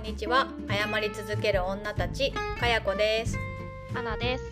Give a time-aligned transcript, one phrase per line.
[0.00, 0.48] んにちは。
[0.66, 3.38] 謝り続ける女たちかやこです。
[3.94, 4.50] アナです。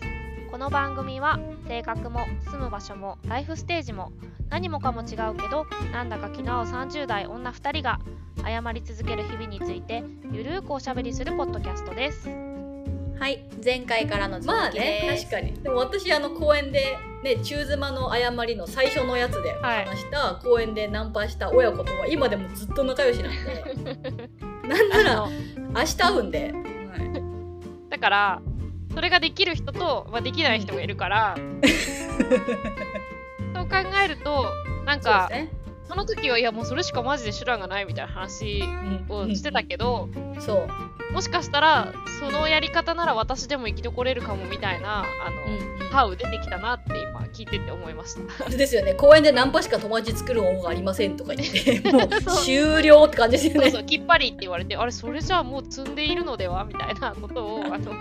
[0.51, 4.11] この番組は性格も住む場所もライフステージも
[4.49, 7.99] 何もかも違うけどなんだか気の合う30代女2人が
[8.43, 12.29] 謝り続ける日々についてゆるーくおしゃべりするポッドキャストです。
[13.19, 13.43] はい。
[13.65, 15.53] 前回からの続まあね確かに。
[15.63, 24.29] でも私あの公園でね中妻の誤りの最初のやつではい話した、公園でナンパした親子とは今でもずっと仲良しなんで
[24.69, 25.27] なんなら
[25.73, 26.53] 明日会うんで、
[27.89, 28.41] だから
[28.93, 31.35] それができる人と、まあ、できない人がいるから。
[33.55, 34.45] そう考えると
[34.85, 35.49] なんかね、
[35.89, 38.63] その時はいやもうそれしかマジで手段がないみたいな話
[39.09, 40.07] をしてたけど、
[40.39, 40.67] そ
[41.09, 48.45] う、もしかしたらそのやり方なら私でも生き残れるかもみたいなあの、うんハウ出てきたなって今聞いてて思いました。
[48.45, 48.93] あれですよね。
[48.93, 52.07] 公園でナンパしか友達作る方がありませんとか言って もう
[52.43, 53.71] 終了って感じですよね。
[53.71, 57.91] そうそうきっぱりって言われてあれそれじゃあもう積んでいるのではみたいなことをあの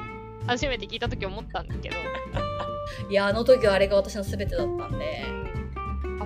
[0.47, 1.97] 初めて聞いた時思ったんですけど、
[3.11, 5.48] いやあの時はあれが私の全てだったんで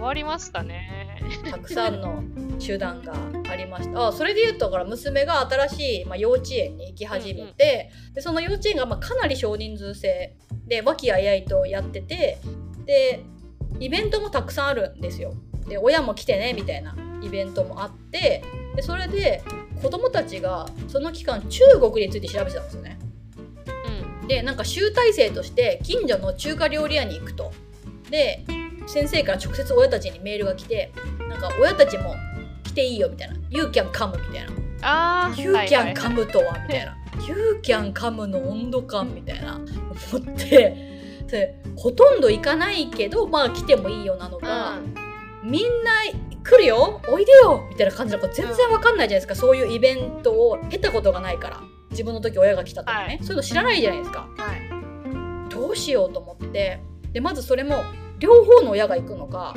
[0.03, 1.21] わりましたね。
[1.51, 2.23] たくさんの
[2.59, 3.15] 手段が
[3.49, 4.09] ありました。
[4.09, 10.37] あそれで言うとだから娘が新しい、まあ、幼稚園に行き始めて、でその幼稚園がまあかなり少人数制
[10.67, 12.39] で和気あいあいとやってて
[12.87, 13.25] で
[13.81, 15.35] イベントもたくさんあるんですよ。
[15.69, 18.43] で親も来てねみたいなイベントもあって
[18.75, 19.43] でそれで
[19.81, 22.99] 子供たちがその期間中国について調べてたんですよね。
[24.21, 24.29] うん。
[24.29, 27.53] でなんか集大成として近所の中華料理屋に行くと。
[28.11, 28.45] で
[28.87, 30.93] 先生から直接親たちにメールが来て
[31.29, 32.15] なんか親たちも
[32.65, 34.53] 来ていいよみたいな「You can come」みたいな
[34.83, 39.61] 「あー You can come とは」みたいな「You can come」の温度感みたいな。
[40.13, 40.93] 思って。
[41.27, 44.79] でほとんど行かないけどまあ来てもいいよなのか、
[45.43, 45.91] みんな
[46.45, 47.01] 来るよ。
[47.09, 47.67] おいでよ。
[47.71, 51.61] みたいな感じなんか全然わかんないじゃないですか、そういうイベントを経たことがないから。
[51.91, 54.29] 自分の時親が来たとかね、はそういうの知らないじゃないですか。
[54.37, 55.51] はい。
[55.51, 56.81] どうしようと思って。
[57.13, 57.83] でまずそれも
[58.23, 59.55] 両方の親が行くのか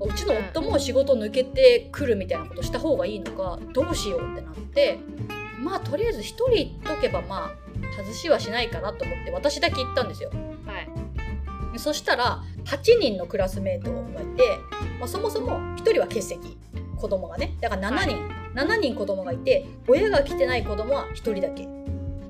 [0.00, 4.98] うちの夫も仕事抜けてくるみたいなことした方がいいのかどうしようってなって
[5.60, 10.30] まあとりあえず1人行っとけばまあ外しはしないかなと思って私だけ行ったんですよ。
[10.66, 10.88] はい。
[11.72, 14.58] でそしたら8人のクラスメートがいて、
[14.98, 16.58] まあ、そもそも1人は欠席。
[16.96, 17.56] 子供がね。
[17.60, 21.68] だから7人、7人子供がいて親が来てない子供は1人だけ。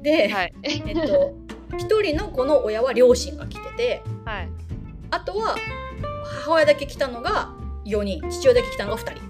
[0.03, 0.53] で、はい。
[0.63, 1.35] えっと、
[1.77, 4.49] 1人の子の親は両親が来ててはい
[5.13, 5.57] あとは
[6.43, 7.51] 母親だけ来たのが
[7.85, 8.21] 4人。
[8.31, 9.21] 父親だけ来たのが2人。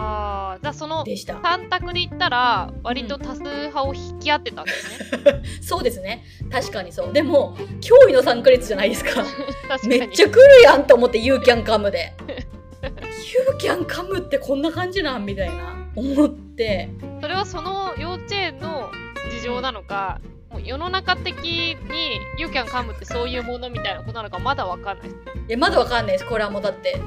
[0.00, 1.34] あーじゃあそのでした。
[1.34, 5.42] 3択で言ったら割と多数派を引き合ってたんですね。
[5.60, 6.24] そうですね。
[6.50, 7.12] 確かにそう。
[7.12, 9.22] でも驚異の参加率じゃないですか。
[9.86, 12.14] めっちゃ来るやんと思って「ユーキャンカムで
[12.80, 16.88] 「ユーキャンカムってこんな感じなん?」みたいな思って
[17.20, 18.90] それはその幼稚園の
[19.30, 21.76] 事情なのか、もう世の中的に
[22.38, 25.08] 「You can come」ってそういうものみたいなことなのかまだわかんない。
[25.08, 25.12] い
[25.48, 26.26] やまだわかんないです。
[26.26, 27.00] これはもうだって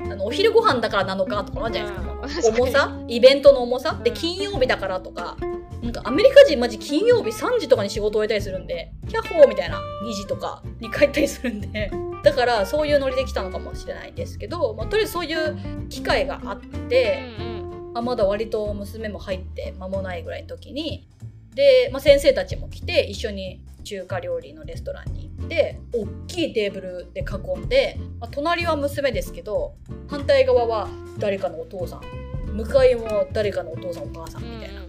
[0.00, 2.62] あのお昼ご飯だからなのかとかあるじゃないですか、うん。
[2.62, 2.98] 重さ？
[3.08, 3.98] イベントの重さ？
[4.02, 5.36] でうん金曜日だからとか。
[5.82, 11.90] なんかアメリカ人マジ金曜日3時とかに仕事終えたりするんでキャッホーみたいな2時とかに帰ったりするんで。
[12.24, 17.22] だからそういうノリで来たのかもしれないんですけど、まあ、とりあえずそういう機会があって、
[17.92, 21.06] あ、まだ割と娘も入って間もないぐらいの時に
[21.54, 29.74] で、まあ、先生たちも来て一緒に中華料理のレストランに行って大きいテーブルで囲んで、まあ、隣は娘ですけど
[30.08, 30.88] 反対側は
[31.18, 32.24] 誰かのお父さん。
[32.54, 34.82] 向かいも誰かのお父さんお母さんみたいな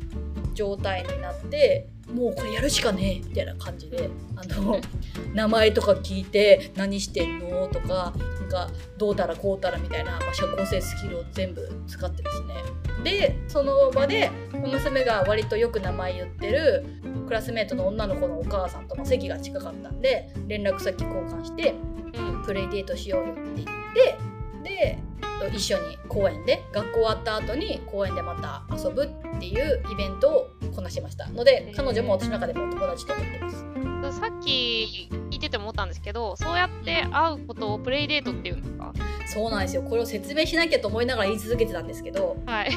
[0.53, 4.79] 状態になってもうこれやるしかねえみたいな感じであの
[5.33, 12.55] 名前とか聞いて何してんのとかなんかどうたらこうたらみたいな、まあ、社交性スキルを全部使ってですね。
[13.03, 16.85] でその場で娘が割とよく名前言ってる
[17.27, 21.75] クラスメートの女の子のお母さんと、まあ、席が近かったんで連絡先交換して
[22.17, 22.44] うん。
[22.45, 24.34] プレイデートしようよって言って
[24.80, 25.00] で
[25.54, 33.66] 一緒に公園で学校終わった後に公園でまた遊ぶっていうイベントをこなしましたので彼女も私の中でも友達と思ってます
[34.19, 38.94] さっき聞いてて思ったんですけどそうやって会うことをプレイデートっていうんですか？
[39.27, 39.81] そうなんですよ。
[39.81, 42.71] これを説明しなきゃと思いながら言い続けてたんですけどはい。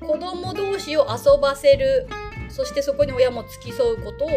[0.00, 2.08] 子供同士を遊ばせる
[2.48, 4.28] そしてそこに親も付き添うことを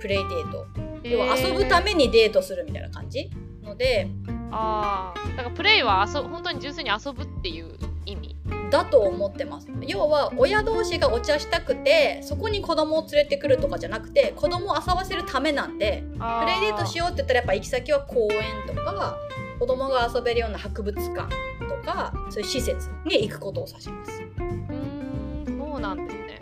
[0.00, 0.66] プレイデート。
[1.02, 3.28] 要は遊ぶためにデートするみたいな感じ
[3.62, 4.08] ので
[4.50, 8.36] ああだからプレイは遊本当に純粋に遊ぶっていう意味。
[8.70, 9.68] だと思ってます。
[9.86, 19.16] 要は親同士がお茶したくてそこに子供を連れてくるとかじゃなくて子供を遊ばせるためなんでプレイデートしよようって言ったらやっぱ行き先は公園とか
[19.58, 21.28] 子供が遊べるような博物館
[21.66, 24.22] とかそういう施設に行くことを指します。
[24.22, 26.40] うーんそうなんですね。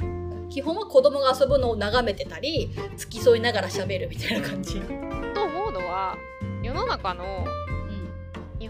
[0.50, 4.80] 基本は子供が遊ぶのを眺めてたり付き添いながら喋るみたいな感じ。
[4.80, 6.16] と思うのは
[6.62, 7.65] 世の中の日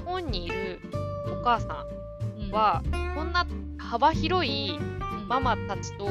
[0.06, 0.80] 本にいる
[1.40, 1.84] お母さ
[2.48, 2.82] んは
[3.14, 4.78] こんな幅広い
[5.28, 6.08] ママたちと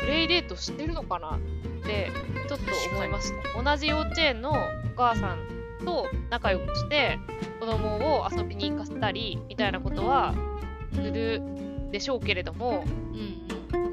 [0.00, 1.40] プレイデートしてるのかなっ
[1.86, 2.10] て
[2.48, 2.64] ちょっと
[2.94, 4.54] 思いました同じ幼稚園のお
[4.96, 5.38] 母さん
[5.84, 7.18] と仲良くして
[7.60, 10.34] 子供を遊びに行かせたりみたいなことは
[10.92, 11.40] する
[11.90, 12.84] でしょうけれども、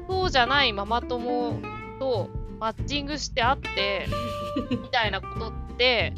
[0.08, 1.60] そうじゃないママ友
[1.98, 2.28] と
[2.58, 4.06] マッチングして会って
[4.70, 6.12] みたいなことって、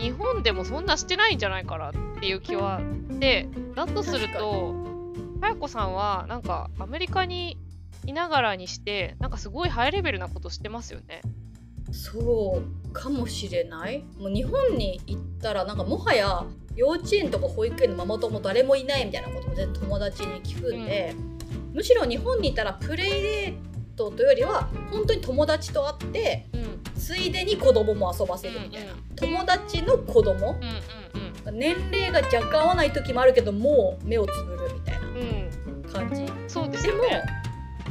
[0.00, 2.80] 日本でもそんなしてないんじゃないかなっていう気は
[3.18, 4.74] でだとすると
[5.40, 7.58] かやこさんはなんかアメリカに
[8.06, 11.22] いながらにしてなんかすごいハイレベルなことしてますよね。
[11.92, 14.04] そうかもしれない。
[14.18, 16.44] もう日本に行ったらなんかもはや
[16.76, 21.14] 幼稚園とか保育園のママ友誰もいないみたいなことも全然友達に聞くんで、
[21.74, 23.69] むしろ日本にいたらプレイデー
[24.00, 30.52] トというよりは本当に友達と会ってうんついでに子供も遊ばせるみたいな、友達の子供。
[30.52, 30.80] うんうん
[31.52, 35.14] 年齢が若干合わない時もあるけどもう目をつぶるみたいなうん。
[35.14, 36.24] うん感じ。
[36.46, 37.02] そうですでも。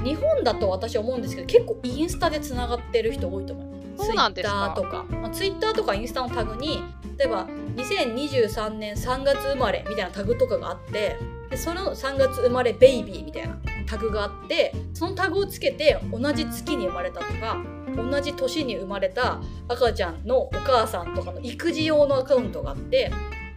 [0.04, 3.64] 日本だと私思うんですけど結構インスタでつながってる人多いと思
[3.98, 4.06] う。
[4.06, 6.82] そうなんですか？Twitter とか、まあ、Twitter とかインスタのタグに
[7.18, 11.18] 例えば2023年3月生まれみたいなタグとかがあって
[11.50, 13.58] でその3月生まれベイビーみたいな
[13.90, 17.58] タグがあってそのタグをつけて同じ月に生まれたとか
[17.96, 23.12] 同じ年に生まれた赤ちゃんのお母さんとかの育児用のアカウントがあって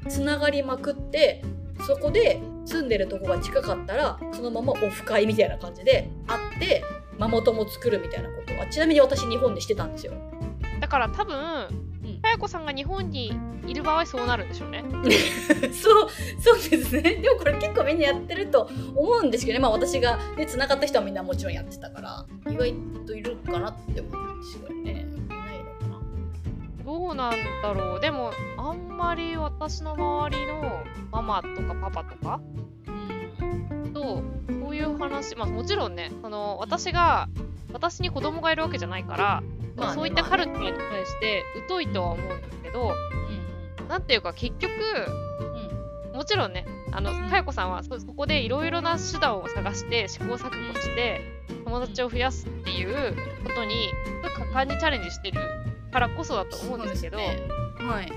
[0.09, 1.43] つながりまくって
[1.87, 6.85] そこで住んでるとこが近かったらそのままオフ会みたいな感じで会って
[7.19, 10.13] ママ友作るみたいなことはちなみに私日本でしてたんですよ。
[10.81, 11.92] だから多分
[12.33, 13.33] やこさんが日本に
[13.67, 14.85] いる場合そうなるんでしょうね。
[15.73, 17.03] そうそうですね。
[17.03, 19.63] でもこれ結構みんなやってると思うんですけどね。
[19.63, 22.75] まあ私がね繋がった人はみんなもちろんやってたから意外
[23.07, 25.07] といるかなって思うんですよね。
[26.85, 27.31] どうなん
[27.63, 28.01] だろう。
[28.01, 32.41] でもあんまり私の周りのママとかパパとか？
[32.87, 32.91] う
[33.87, 33.93] ん。
[33.93, 34.23] とこ
[34.71, 37.29] ういう話、まあ、もちろんねその私が
[37.73, 39.43] 私に子供がいるわけじゃないから、
[39.83, 42.93] まあねそういったカルチャーに対して疎いとは思うんですけど
[43.89, 44.73] なんていうか結局
[46.15, 47.31] もちろんねあのん。
[47.31, 51.21] かやこさんはそそこでいろいろな手段を探して試行錯誤して
[51.65, 53.89] 友達を増やすっていうことに
[54.53, 55.41] 果敢にチャレンジしてる
[55.93, 57.17] からこそだと思うんですけど。
[57.17, 57.41] ね。
[57.79, 58.13] はい。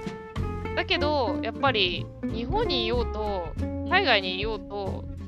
[0.76, 3.54] だけどやっぱり日本にいようと
[3.90, 5.25] 海外にいようとうん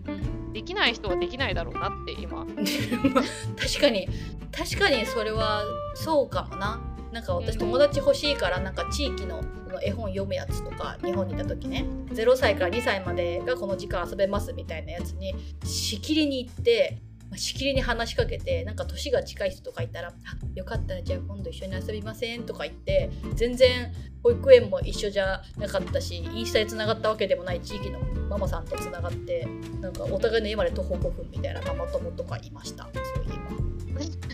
[0.57, 2.43] できない人はできないだろうなって今。
[3.55, 4.09] 確かに。
[4.51, 5.63] 確かにそれは
[5.93, 6.81] そうかもな。
[7.11, 7.59] なんか私うん。
[7.59, 9.43] 友達欲しいからなんか地域の
[9.83, 11.85] 絵本読むやつとか日本にいた時ね。
[12.09, 23.93] 0歳から2歳までがこの時間遊べますみたいなやつにしきりに行ってまあしきりに話しかけてなんか年が近い人とかいたら「あよかったらじゃあ今度一緒に遊びません」とか言って全然
[24.23, 29.47] 保育園も一緒じゃなかったしインスタでつながったわけでもない地域のママさんとつながって
[29.81, 32.89] なんかお互いの家まで徒歩5分みたいなママ友とかいましたそ
[33.21, 33.31] ういえ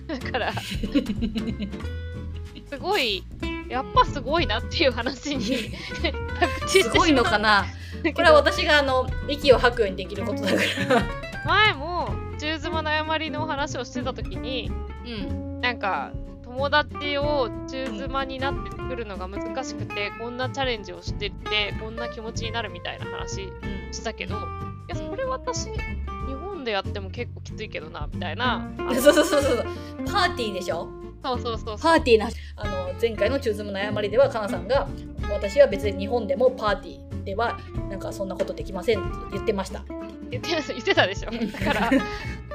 [0.08, 0.20] ば。
[0.20, 0.88] だからす
[2.80, 3.24] ごい
[3.70, 5.72] やっぱすごいなっていう話に
[6.68, 7.66] すごいのかな
[8.14, 11.24] これは私があの息を吐くようにできることだから。
[11.46, 14.72] 前も中妻の誤りの話をしてた時に
[15.06, 15.62] うん。
[15.62, 16.12] なんか
[16.44, 23.48] 友達を中妻になって作るのが難しくてこんなチャレンジをしてってこんな気持ちになるみたいな話
[23.92, 24.40] したけどい
[24.90, 25.78] やそれ私日
[26.40, 28.70] 本でやっても結構きついけどなみたいな
[29.02, 29.66] そうそうそうそう。
[30.06, 30.88] パーティーでしょ？
[31.24, 34.88] そうそうそうパーティーなあの前回の中ズムの誤りではかなさんが
[35.32, 37.58] 私は別に日本でもパーティーでは
[37.90, 39.86] なんかそんなことできませんって言ってました。
[40.40, 41.30] 言って 言ってたでしょ。
[41.32, 41.52] うん。
[41.52, 41.90] だから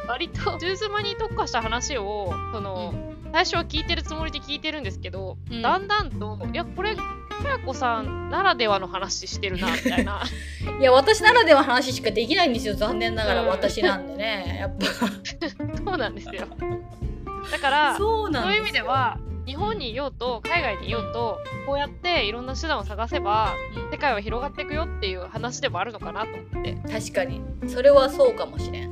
[0.07, 2.95] 割と中妻に特化した話をその、
[3.33, 5.63] 最初は聞いてるつもりで聞いてるんですけど、うん。
[5.63, 7.03] だんだんといやこれか
[7.49, 10.23] やこさんならではの話してるなみたいな。
[10.81, 13.49] いや私ならではの話しかできないんですよ残念ながらうん。
[13.49, 14.87] 私なんでねやっぱ。
[15.85, 16.47] そうなんですよ。
[17.51, 23.55] だからそういう意味では日本にいようと海外にいようとこうやっていろんな手段を探せば
[23.91, 27.41] 世界は広がっていくよっていう話でもあるのかなと思って、確かに。
[27.67, 28.91] それはそうかもしれん。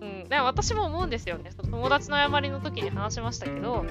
[0.00, 1.50] うん、でも私も思うんですよね。
[1.50, 3.84] その友達の誤りの時に話しましたけど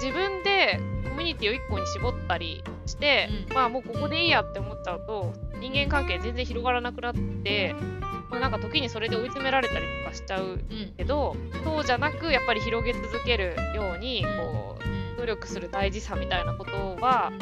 [0.00, 3.54] 自分でコミュニティを1個に絞ったりして、うん。
[3.54, 7.76] まあもうここでいいやって思っちゃうと人間関係全然広がらなくなって、
[8.28, 10.94] まあ、なんか時にそれで追い詰められたりとかしちゃううん。
[10.96, 14.91] けどそうじゃなくやっぱり広げ続けるようにうんこう
[15.22, 17.32] 努力する大事さみたいなことは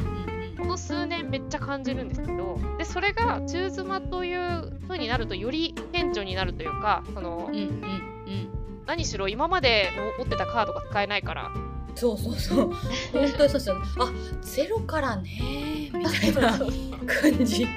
[0.58, 11.50] この数年めっちゃ感じるんですけどでそれが中妻という風になるとより顕著になるというかそのうんうんうん何しろ今までの持ってたカードが使えないから。
[11.94, 12.72] そうそうそう。
[13.12, 13.86] 本当にそうですよね。
[13.98, 15.90] あゼロからね。
[15.92, 17.66] みたいな感じ。
[17.66, 17.68] ゼ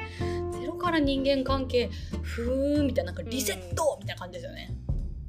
[0.65, 1.91] ロから人間関係
[2.24, 4.75] ふーんみたいななんかリセットみたいな感じですよね、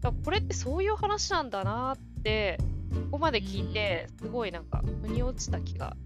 [0.01, 2.59] だからこれってそういう話なんだなって
[2.95, 5.97] ここまで聞いてすごいなんか腑に落ちた気が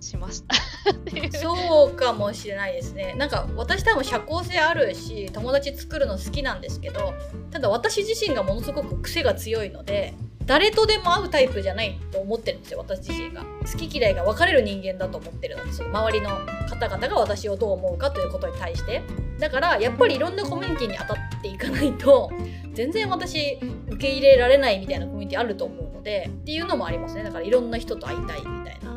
[0.00, 0.56] しました。
[1.38, 3.14] そうかもしれないですね。
[3.16, 7.14] なんか私多分社交性あるし友達作るの好きなんですけど
[7.50, 13.42] ただ私自身がものすごく癖が強いので誰とでも会うタイプじゃないと思ってるんですよ私自身が。
[13.42, 16.30] 好き嫌いが分かれる人間だと思ってるのです周りの
[16.68, 19.02] 方々が私をどう思うかということに対して。
[19.42, 22.30] だからやっぱりいろんなコミュニティに当たっていかないと
[22.74, 23.58] 全然私
[23.88, 27.22] 受け入れられないみたいなコミュニティあると思うのでっていうのもありますね。
[27.22, 28.90] だからいろんな人と会いたいみたいな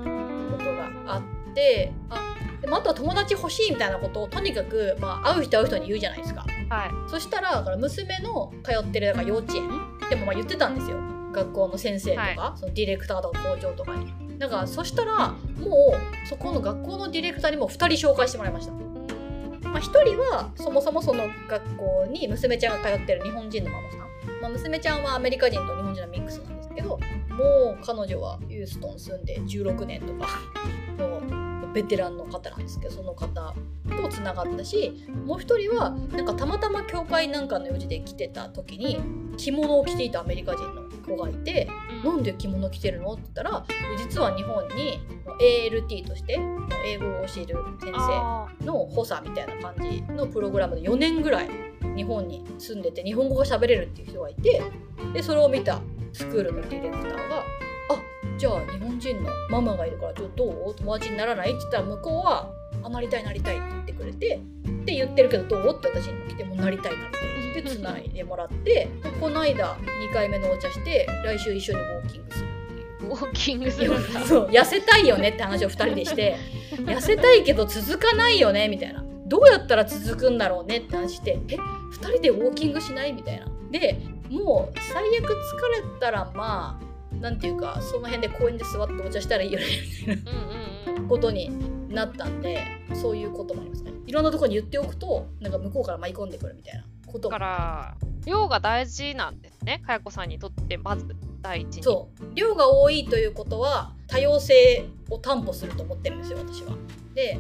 [0.52, 6.46] ことがあってあでもあとは友達欲しいみたいなことをとにかく、まあ、会う人会う人に言うじゃないですか。
[6.70, 7.10] はい。
[7.10, 9.70] そしたらだから娘の通ってるだから幼稚園
[10.10, 10.98] でもまあ言ってたんですよ。
[11.32, 14.26] 学校の先生とか、はそのディレクターとか校長とかに。
[14.40, 24.00] だからそしたらもうそこの学校のディレクターにも2人紹介してもらいました、まあ、1人はそもそもその学校に娘ちゃんが通ってる日本人のママさん、
[24.42, 30.28] まあ、娘ちゃんはアメリカ人と日本人のミックスなけどもう彼女はユーストン住んで16年とか
[30.98, 31.22] の
[31.74, 33.54] ベテランの方なんですけどその方
[34.02, 39.00] とつながったしもう一人はなんかたまたま教会なんかの用事で来てた時に
[39.38, 41.68] 着物を着ていたアメリカ人の子がいて
[42.04, 43.66] 「なんで着物着てるの?」って言ったら
[43.98, 45.00] 実は日本に
[45.42, 46.40] ALT として
[46.86, 51.50] 英語を教える先生あの補佐みたいな感じのプログラムで4年ぐらい
[51.96, 54.62] 日本に住んでて日本語が喋れるっていう人がいて
[55.14, 55.82] でそれを見た
[56.16, 57.44] スクールのディレクターが
[57.92, 58.02] 「あ
[58.38, 62.50] じゃあ日本人のママがいるからちょっとどう友達にならない?」って言ったら向こうは
[62.84, 64.40] 「あなりたいなりたい」って言ってくれてっ
[64.86, 65.76] て言ってるけどどう？
[65.78, 67.20] って私にも来てもなりたいなりた
[67.60, 68.88] いってつないでもらって
[69.20, 69.76] この間
[70.10, 73.10] 2回目のお茶して来週一緒にウォーキングするっていう。
[73.10, 73.92] ーウォーキングする
[74.26, 76.38] そう痩せたいよねって話を2人でして。
[76.76, 78.68] 痩せたいけど続かないよね？
[78.70, 79.04] みたいな。
[79.28, 81.40] どうやったら続くんだろうねって話して。
[81.50, 83.14] え2人でウォーキングしない？
[83.14, 83.48] みたいな。
[83.72, 83.98] で
[84.30, 85.30] もう最悪疲
[85.84, 89.66] れたらまあなんていうかその辺で公園で座ってお茶したらいいよね
[90.02, 90.32] みたいな。
[91.08, 91.52] ことに
[91.94, 92.64] なったんで
[92.94, 93.92] そういうこともありますね。
[94.08, 97.40] いろんなところに言っておくとなんか向こうから舞い込んでくるみたいなことだも。
[97.40, 101.06] から量が大事なんですねかやこさんにとってまず
[101.42, 101.84] 第一に。
[101.84, 102.36] そう。
[102.36, 106.76] 量が多いということは多様性を担保すると思ってるんですよ私は。
[107.14, 107.38] で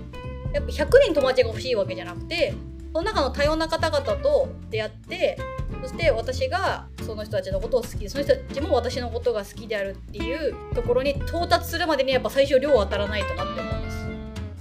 [0.54, 2.54] やっぱ100人友達が欲しいわけじゃなくて
[2.96, 5.38] その中の多様な方々と出会って
[5.82, 13.96] そして私がその人たちのことを好きその人たちも私のことが好きであるっていうところに到達するまでにやっぱ最初量を当たらないとなって思うんです。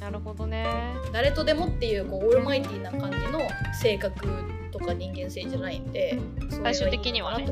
[0.00, 0.66] なるほどね。
[1.12, 3.38] 誰とでもっていうこうオールマイティーな感じの
[3.80, 4.26] 性格
[4.72, 6.18] とか人間性じゃないんで
[6.50, 7.46] 最終的にはね。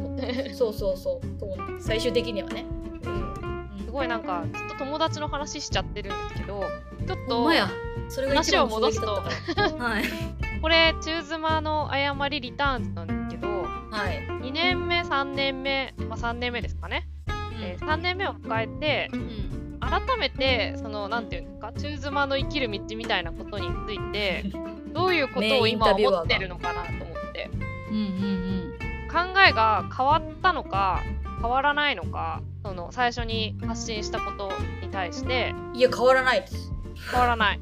[0.52, 1.80] そうそうそうそう。
[1.80, 2.64] 最終的にはね。
[3.04, 3.84] うん。
[3.84, 6.64] すごいなんかずっと友達の話しちゃってるんですけど
[7.06, 7.70] ちょっと話
[8.98, 9.84] ったから。
[9.84, 10.04] はい、
[10.62, 14.26] これ中妻の誤りリターンズなんですけどはい。
[14.28, 17.08] 2年目3年目、まあ、3年目ですかね、
[17.60, 19.78] えー3年目を迎えてうん。
[19.80, 24.44] 改めてそのなんていうんですか中妻の生きる道みたいなことについて
[24.94, 27.50] どういうことを今思ってるのかなと思って。
[27.90, 28.42] うんうん
[29.12, 31.02] 考えが変わったのか
[31.42, 34.50] 変わらないのかその最初に発信したこと
[34.80, 35.52] に対して。
[35.54, 36.72] うんいや変わらないです。
[37.10, 37.60] 変わらない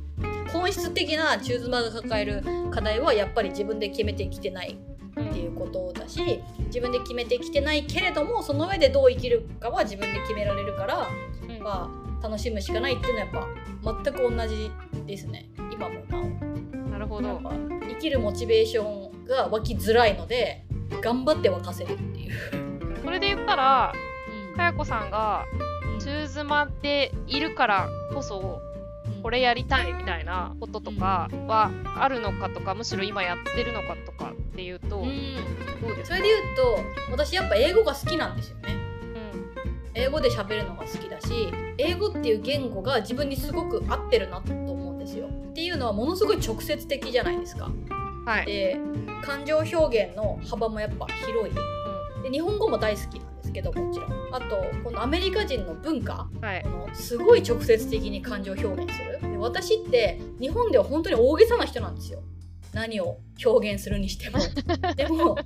[0.52, 4.78] 本質的な中妻が抱える課題はやっぱり自分で決めてきてない
[5.20, 11.08] っていうことだし自分で決めてきてないけれどもその上でどう生きるかは自分で決められるから、
[11.48, 11.62] うん。
[11.62, 11.90] ま
[12.20, 14.70] あ、楽しむしかないっていうのはやっぱ全く同じ
[15.06, 15.50] ですね。
[15.72, 16.90] 今もなお。
[16.90, 17.40] なるほど。
[17.88, 20.64] 生きるモチベーションが湧きづらいので
[21.02, 22.32] 頑張って沸かせるっていう。
[23.04, 23.92] それで言ったら
[24.56, 25.44] かやこさんが
[25.92, 25.98] うん。
[25.98, 28.60] 中妻でいるからこそ
[29.22, 35.36] これやりたいみたいなこととかはあるのかとかむしろ今やってるのかとかっていうと、うん。
[35.80, 36.16] どうですか？
[36.16, 38.74] それで言うと私やっぱ英語が好きなんですよね。
[38.74, 39.50] うん。
[39.94, 45.26] 英語で喋るのが好きだし英語っていう言語が自分にすごく合ってるなと思うんですよ。
[45.28, 47.70] っていうのはものすごい直接的じゃないですか。
[48.26, 48.78] はい、で
[49.22, 51.54] 感情表現の幅もやっぱ広い。
[52.22, 53.20] で日本語も大好き
[53.52, 56.28] ですけどもちろんあとこのアメリカ人の文化。
[56.34, 56.62] うん、はい。
[56.62, 59.20] このすごい直接的に感情表現する。
[59.20, 62.22] で私って日本では本当に大げさな人なんですよ。
[62.72, 64.38] 何を表現するにしても。
[64.94, 65.36] でも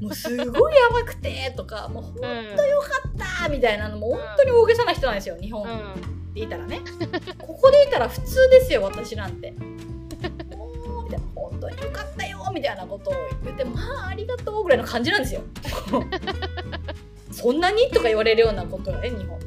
[0.00, 6.34] もうすごいやばくてとかもうほんとうんよかったみたいなのも本当に大げさな人なんですよ日本うん。
[6.34, 6.80] でいたらね。
[7.38, 9.52] ここでいたら普通ですよ私なんて。
[10.56, 11.26] もうみたいな。
[11.34, 13.14] 本当によかったよみたいなことを
[13.44, 15.42] 言ってまあありがとうぐらいの感じなんですよ
[17.40, 17.90] そんなに？
[17.90, 19.38] とか言われるようなことがね日本。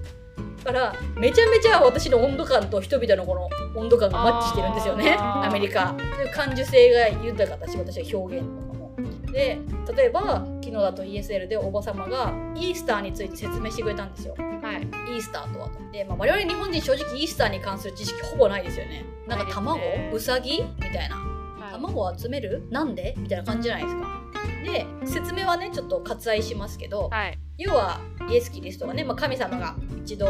[0.64, 5.16] だからめちゃめちゃ私の温度感と人々のこの温度感がマッチしてるんですよね。
[5.20, 5.96] アメリカ。
[6.18, 8.96] で感受性が豊かだし私は表現とかも。
[9.32, 9.60] で
[9.96, 14.36] 例えば昨日だと ESL でおば様がイースターについて説明してくれたんですよ。
[14.38, 14.82] はい。
[14.84, 15.80] イースターとはと。
[15.92, 19.06] で、まあ、我々日本人正直イースターに関する知識ほぼないですよね。
[19.28, 20.12] なんか卵、ね。
[20.14, 20.64] ウサギ？
[20.78, 21.18] みたいな。
[21.18, 21.72] はい。
[21.74, 22.64] 卵を集める？
[22.70, 23.16] なんで？
[23.18, 24.22] みたいな感じじゃないですか。
[24.64, 30.28] で説明はねちょっと割愛しますけど、はい要はイエス・キリストがね、まあ、神様が一度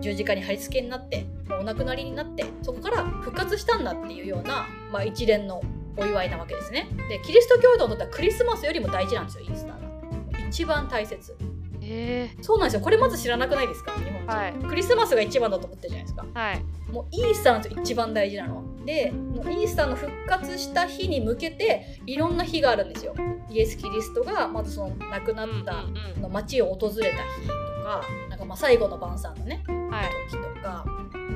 [0.00, 5.62] 十字架に貼り付けになってもうお亡くなりになってそこから復活したんだっていうような、まあ、一連の
[5.96, 6.88] お祝いなわけですね。
[7.08, 10.48] でキリスト教徒にとってはクリスマスよりも大事なんですよイースターが。
[10.48, 11.36] 一番大切。
[11.84, 12.80] えそうなんですよ。
[12.80, 13.92] これまず知らなくないですか？
[13.92, 16.22] 日本人、はいクリスマスが一番だと思ってるじゃないですか。
[16.22, 16.64] ー、はい。
[16.92, 18.62] もうイースターなんですよ一番大事なのは。
[18.84, 23.14] でもうイースターの復活した日に向けていろんな日があるんですよ。
[23.50, 25.84] イエス・キリストがまずその亡くなった
[26.20, 27.52] の町を訪れた日と
[27.84, 30.10] かなんかまあ最後の晩餐のねうんはい。
[30.30, 30.84] 時とか。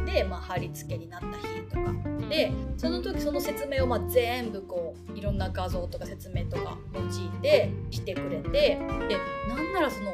[0.05, 1.81] で、まあ、貼り付けになった日とか。
[1.81, 2.29] うん。
[2.29, 8.51] でその時その説明をまあ全部こういろんな画像とか説明とか用いてしてくれて。
[8.51, 8.79] で
[9.49, 10.13] なんならその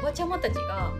[0.00, 0.92] おばちゃまたちが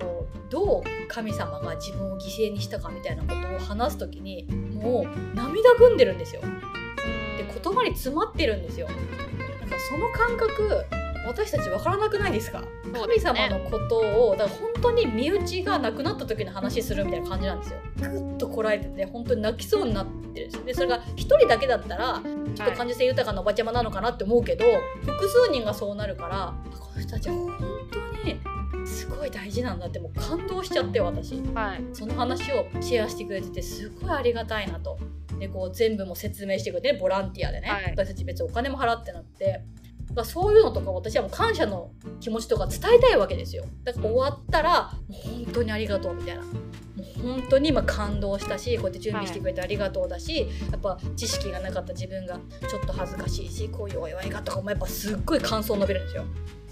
[0.00, 6.40] こうどう神様が自分を犠牲にしたかみたいなことを話す時にもう涙ぐんでるんですよ。
[6.42, 8.88] で言葉に詰まってるんですよ。
[8.88, 10.84] なんかその感覚
[11.26, 12.62] 私たち分からなくないですか？
[12.92, 13.98] 神様のこと
[14.30, 17.78] をだから本当に身内が亡くなった時の話するみたいな感じなんですよ。
[17.96, 22.22] ぐっとこらえてて本当に泣きそうになってるんでそれが一人だけだったら
[22.54, 24.64] ちょっと感受性豊かなおばちゃまなのかなって思うけど、
[25.02, 27.58] 複数人がそうなるからあこの人たちは本
[27.90, 31.40] 当にすごい大事なんだってもう感動しちゃって私。
[31.54, 31.84] はい。
[31.92, 34.98] その話をシェアしてくれててすごいありがたいなと。
[35.38, 37.90] でこう全部も説明してくれてねボランティアでね、はい。
[37.90, 39.62] 私たち別にお金も払ってなって。
[39.73, 39.73] だ
[40.14, 43.64] からそういうのとか私はもう感謝の気持ちとか伝えたいわけですよ。
[43.84, 46.42] だから終わったらもう本当にありがとうみたいな。
[46.42, 52.38] もう本当に今感動したしこうやって準備してくれてありがとうだし、やっぱ知識がなかった自分が
[52.68, 56.24] ちょっと恥ずかしいしこういうお祝いがとかもやっぱすっごい感想を述べるんですよ。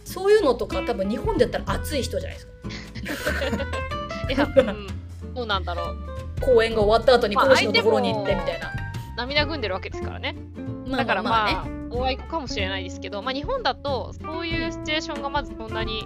[0.05, 2.53] そういうのとか多分日本でやったら熱い人じゃないですか。
[4.33, 5.97] いや、うん、どうなんだろう。
[6.40, 8.73] 公演が終わった後にまあ講師のところに行ってみたいな、
[9.16, 10.37] 涙ぐんでるわけですからね。
[10.87, 16.05] まだからまあ、ねお会いかもしれないですけど、まあ、日本だとそういうシチュエーションがまずそんなに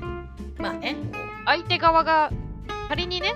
[0.58, 0.96] まあね。
[1.44, 2.32] 相手側が
[2.88, 3.34] 仮にね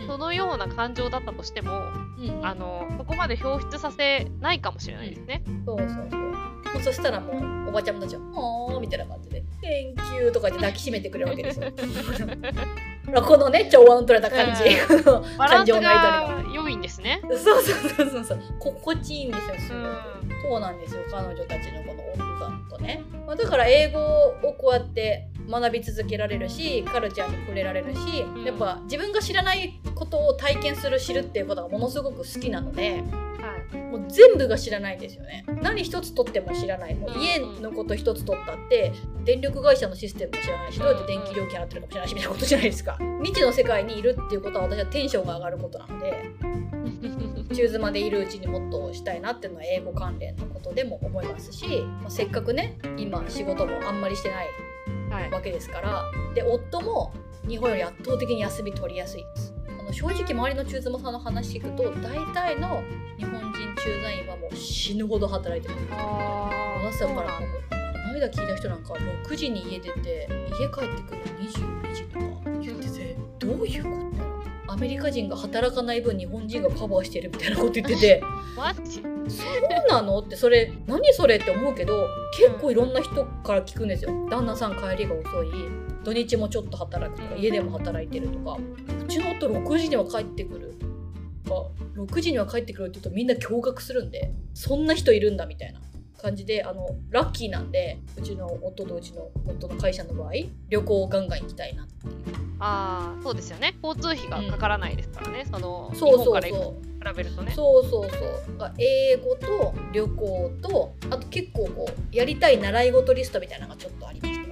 [0.00, 0.06] うん。
[0.06, 1.80] そのような感情だったとしても、
[2.18, 5.42] うんあのそこまで表出させないかもしれないですね。
[5.64, 6.20] そうそうそう。
[6.20, 11.70] もうそしたらもうおばちゃんたちは「ほー」みたいな感じで「Thank you」とか言って抱きしめてくれるわけですよ
[13.14, 14.64] このね調和の取れた感じ、
[15.38, 16.42] バランス感情のやが。
[16.52, 17.20] 良いんですね。
[17.22, 18.24] そうそうそうそう。
[18.24, 19.54] そう心地いいんですよ。
[19.58, 20.42] すごく、うん。
[20.50, 21.02] そうなんですよ。
[21.10, 28.44] 彼女たちのこの温度感とね、まあ、だから英語をこうやって学び続けられるしカルチャーに触れられるし、ん。
[28.44, 33.02] やっぱ自分が知らないことを体験する知るっていうことがものすごく好きなので
[33.40, 33.76] はい。
[33.76, 35.44] もう全部が知らないんですよね。
[35.62, 36.94] 何一つ取っても知らない。
[36.94, 37.22] もううん。
[37.22, 38.92] 家のこと一つ取ったって
[39.24, 42.98] 電力会社のシステムも知らないしどうやって電気料金払ってるかも知らないしみたいなことじゃないですか。
[43.22, 46.24] 未知の世界にいるっていうことは私はテンションが上がることなので
[47.54, 54.46] 中妻でいるうちにもっとしたいなっていうのは英語関連のことでも思いますし、まあせっかくね今仕事もあんまりしてない
[55.30, 56.04] わけですから。
[56.34, 57.12] で夫も
[57.48, 59.24] 日本より圧倒的に休み取りやすい。
[59.24, 62.82] ですあの正直周りの中妻さんの話聞くと大体の
[63.18, 65.74] 日本人駐在員はもう死ぬほど働いてる。
[66.88, 67.76] 朝からもうこ
[68.12, 70.28] の間聞いた人なんか6時に家出て
[70.60, 72.26] 家帰ってくるの22時とか。
[72.60, 74.35] 言っててどういうこと？
[74.68, 78.22] アメリカ人が働かない分日本人がカバーしてるみたいなこと言ってて。
[78.56, 84.10] マジそうなのってそれ何それって思うけど結構いろんな人から聞くんですよ。
[84.30, 85.48] 旦那さん帰りが遅い。
[86.04, 88.58] 土日もちょっと働くとか家でも働いてるとか。
[89.04, 90.74] うちの夫6時には帰ってくる。
[91.44, 95.80] とか6時には帰ってくるって言うとみんな驚愕するんでそんな人いるんだみたいな
[96.20, 100.32] 感じであのラッキーなんでうちの夫とうちの夫の会社の場合
[100.68, 103.76] 旅行をガンガン行きたいなっていうああそうですよね。
[103.82, 106.24] 交通費がかからないですからね、その日そうそう。
[106.24, 107.52] 本から行くそうと比べるとね。
[107.54, 108.56] そうそうそう。
[108.58, 114.46] が英語と旅行とあと結構こうやりたい習い事リストみたいなのがちょっとありまして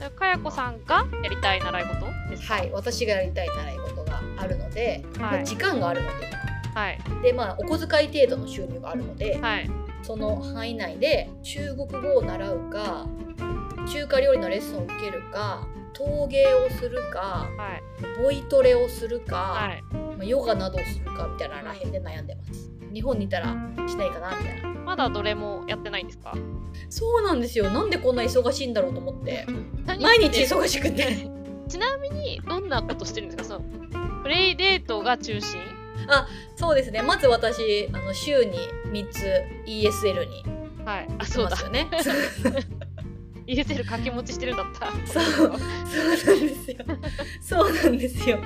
[0.00, 2.54] 私かやこさんがやりたい習い事ですか？
[2.54, 2.70] はい。
[2.72, 6.30] 私がやりたい習い事があるので、まあはい時間があるので。
[6.74, 6.98] はい。
[7.22, 9.70] でまあお小遣い程度の収入があるので、はい。
[10.02, 13.06] その範囲内で中国語を習うか
[13.90, 17.76] 中華料理のレッスンを受けるか陶芸をするかは
[18.18, 18.22] い。
[18.22, 19.82] ボイトレをするか、はい。
[19.92, 22.70] まあ、ヨガなどをするかみたいならへんで悩んでます。
[22.92, 23.46] 日本にいたら
[23.88, 24.68] しないかなみたいな。
[24.68, 26.34] まだどれもやってないんですか？
[26.90, 27.70] そうなんですよ。
[27.70, 29.46] なんでこんな忙しいんだろうと思って。
[29.86, 31.28] 何毎日忙しくて。
[31.68, 33.56] ちなみにどんなことしてるんですか？
[33.56, 33.64] その
[34.22, 35.60] プレイデートが中心？
[36.56, 37.02] そうですね。
[37.02, 38.58] まず私あの週に
[38.92, 40.44] 3つ ESL に
[40.84, 41.06] はい。
[41.18, 41.56] あ行そうだ。
[41.56, 41.70] きま
[43.46, 44.90] すよね ESL 掛け持ちしてるんだった。
[45.06, 45.24] そう。
[45.34, 46.76] そうなんですよ。
[47.40, 48.38] そうなんですよ。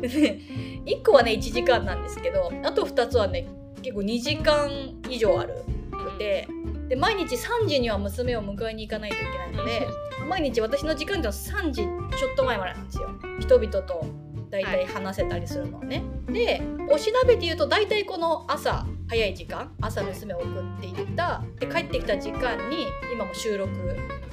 [0.00, 0.40] でね
[0.86, 3.46] 1個はね1時間なんですけどあと2つはね
[3.82, 5.54] 結構2時間以上ある
[5.90, 6.48] くて
[6.88, 9.86] で毎日3時には娘を迎えに行かないといけないので
[10.28, 11.82] 毎日私の時間っていうのは3時
[12.16, 13.10] ちょっと前までなんですよ。
[13.40, 14.06] 人々と
[14.48, 20.46] 大体話せたりするのはね、でおしなべで言うと大体この朝早い時間朝娘を送
[20.78, 23.70] っていったで帰ってきた時間に今も収録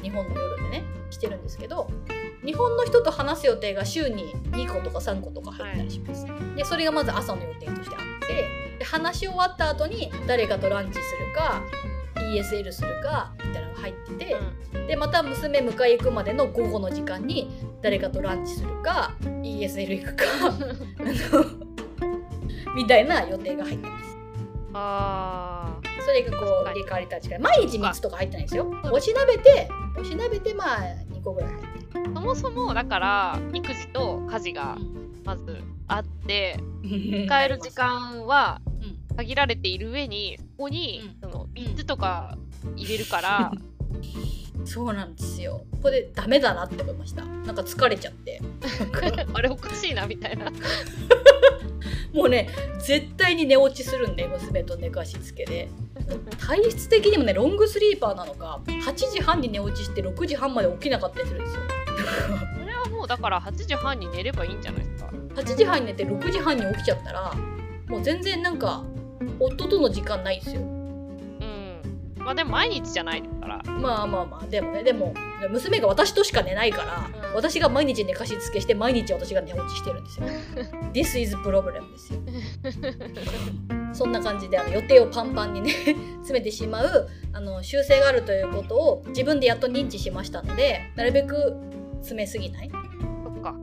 [0.03, 1.89] 日本の夜でねしてるんですけど
[2.45, 11.63] 日本の人と話す予定が週に2個とか3個とか入ったりします、でそれがまず朝の予定としてあってで話し終わった後に誰かとランチするか
[12.15, 14.35] ESL するかみたいなのが入ってて、
[14.87, 17.49] でまた娘迎え行くまでの午後の時間に
[17.81, 20.25] 誰かとランチするか ESL 行くか
[22.75, 24.17] みたいな予定が入ってます。
[24.73, 25.52] あ
[26.05, 28.71] それがこう入れ替わり立ち替わり毎日3つとか入ってないんですよ。
[28.91, 30.79] おしなべておしなべてまあ
[31.11, 34.77] 2個ぐらい入ってそもそもだから育児と家事が
[35.23, 36.57] まずあって
[37.25, 39.03] 使える時間はうん。
[39.15, 42.35] 限られている上にここにその3つとか
[42.75, 43.51] 入れるから
[44.65, 45.65] そうなんですよ。
[45.81, 47.23] これダメだなって思いました。
[47.25, 48.41] なんか疲れちゃって。
[49.33, 50.51] あれおかしいなみたいな。
[52.13, 55.69] もうね絶対に寝落ちするんで娘と寝かしつけで。
[56.37, 61.61] 体質的にもねロングスリーパーなのか8時半に寝落ちして6時半まで起きなかったりするんですよ。
[62.59, 65.11] それはもうだから8時半に寝ればいいんじゃないですか。
[65.35, 67.33] 8時半に寝て6時半に起きちゃったら
[67.87, 68.83] もう全然なんか
[69.39, 70.61] 夫との時間ないんですよ。
[70.61, 70.72] うん
[72.23, 73.61] まあでも毎日じゃないから。
[73.65, 75.13] まあまあまあでもねでも
[75.49, 77.35] 娘が私としか寝ないから、うん。
[77.35, 80.27] 私が毎日寝かしつけして毎日私が寝落ちしてるんですよ。
[80.93, 82.19] This is problem ですよ。
[83.93, 91.55] そんな感じであの予定をパンパンにね詰めてしまうあの修正があるということを自分でやっと認知しましたのでなるべく
[91.97, 92.71] 詰めすぎない。
[92.71, 93.55] そっか。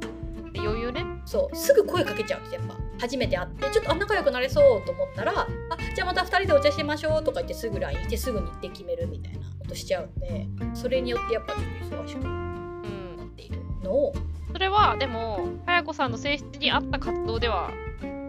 [0.53, 1.05] で余裕ね。
[1.25, 5.47] そうすぐ声かけちゃうんですやっぱ初めて会ってちょっとあ仲良くなれそうと思ったらあ
[5.95, 14.13] じゃあまた2人でお茶しましょうとか言ってすぐ LINE してすぐ日程決めるみたいなことしちゃうんでそれによってやっぱちょっと忙しくなうんっているのを。
[14.53, 17.71] それはでもかやこさんの性質に合った活動では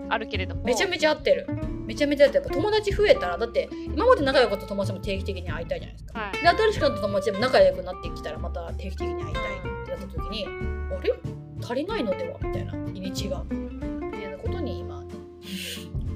[0.09, 0.63] あるけれども。
[0.63, 1.47] めちゃめちゃ合ってる。
[1.85, 2.45] めちゃめちゃ合ってる。
[2.45, 6.19] 友達増えたらだって今まで仲良かった友達も定期的に会いたいじゃないですか。
[6.19, 6.31] はい。
[6.33, 10.49] で新しくなった友達でも仲良くなってきたらまた定期的に会いたいってなった時にあ
[11.01, 11.13] れ？
[11.63, 12.37] 足りないのでは？
[12.43, 13.39] みたいな日にちが。
[13.41, 13.80] っていう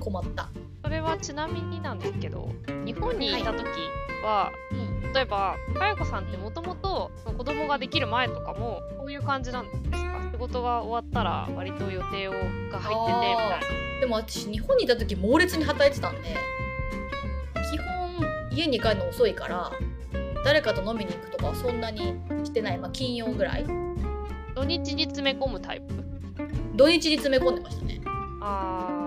[0.06, 0.50] 困った、
[0.84, 2.50] それはちなみになんですけど
[2.86, 3.66] 日本にいた時
[4.24, 5.14] は、うん。
[5.14, 10.30] 例えばかやこさんってもともと子供ができる前とかもこういう感じなんですか？
[10.32, 13.60] 仕事が終わったら割と予定をが入っててみたいな。
[14.02, 16.36] でも私日本にいた時猛烈に働いてたんで
[17.72, 19.72] 基本家に帰るの遅いから
[20.44, 23.66] 誰かと飲みに行くとかはそんなにしてない、まあ、金曜ぐらい。
[24.54, 25.94] 土日に詰め込むタイプ？
[26.76, 28.02] 土日に詰め込んでましたね。
[28.42, 29.05] あ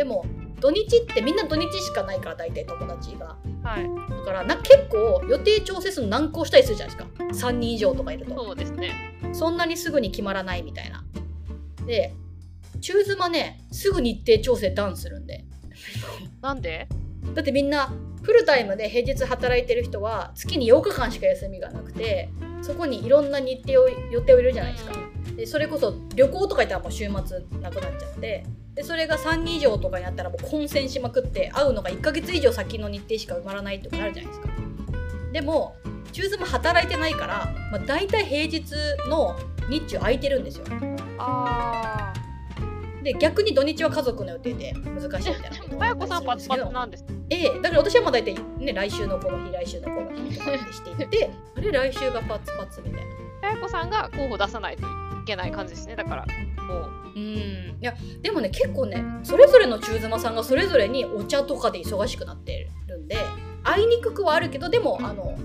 [0.00, 0.24] でも
[0.60, 3.36] 土日ってみんな土日しかないから大体友達が。
[3.62, 4.10] ーはい。
[4.20, 7.48] だからな結構予定調整するの難航したりするじゃないですか。
[7.48, 8.34] 3人以上とかいると。
[8.34, 8.94] そうですね。
[9.34, 11.04] そんなにすぐに決まらないみたいな。
[11.84, 12.14] で
[12.80, 15.44] 中妻ねすぐ日程調整ダウンするんで。
[16.40, 16.88] なんで？
[17.34, 22.30] だってみんなフルタイムで平日働いてる人は月に8日間しか休みがなくて
[22.62, 24.94] そこにいろんな日程を予定を入れるじゃないですか。
[25.36, 27.10] でそれこそ旅行とか行ったらもう週末
[27.60, 28.46] なくなっちゃって
[28.80, 34.48] でそれが3人以上とかになったらもう混戦しまくって会うのが1ヶ月以上先の日程しか埋まらないとかなるじゃないですか。
[35.32, 35.76] でも
[36.12, 38.64] 中妻働いてないから、まあ、大体平日
[39.10, 39.36] の
[39.68, 40.64] 日中空いてるんですよ。
[41.18, 42.14] あ
[43.02, 45.58] で逆に土日は家族の予定で難しいみたいな。
[45.58, 47.04] ことあかやこさんパツパツななんです。
[47.28, 53.20] ええだから私はまあ大体ね来週のこの日来週のこの日とかってしていって あれ来週がパツパツみたいな。
[53.42, 56.26] かやこさんが候補出さないといけない感じですねだから
[56.70, 56.88] も。
[57.14, 57.22] ううん。
[57.22, 63.16] いやでもね結構ねそれぞれの中妻さんがそれぞれにお茶とかで忙しくなってるんで
[63.62, 65.36] 会いにくくはあるけどでもあの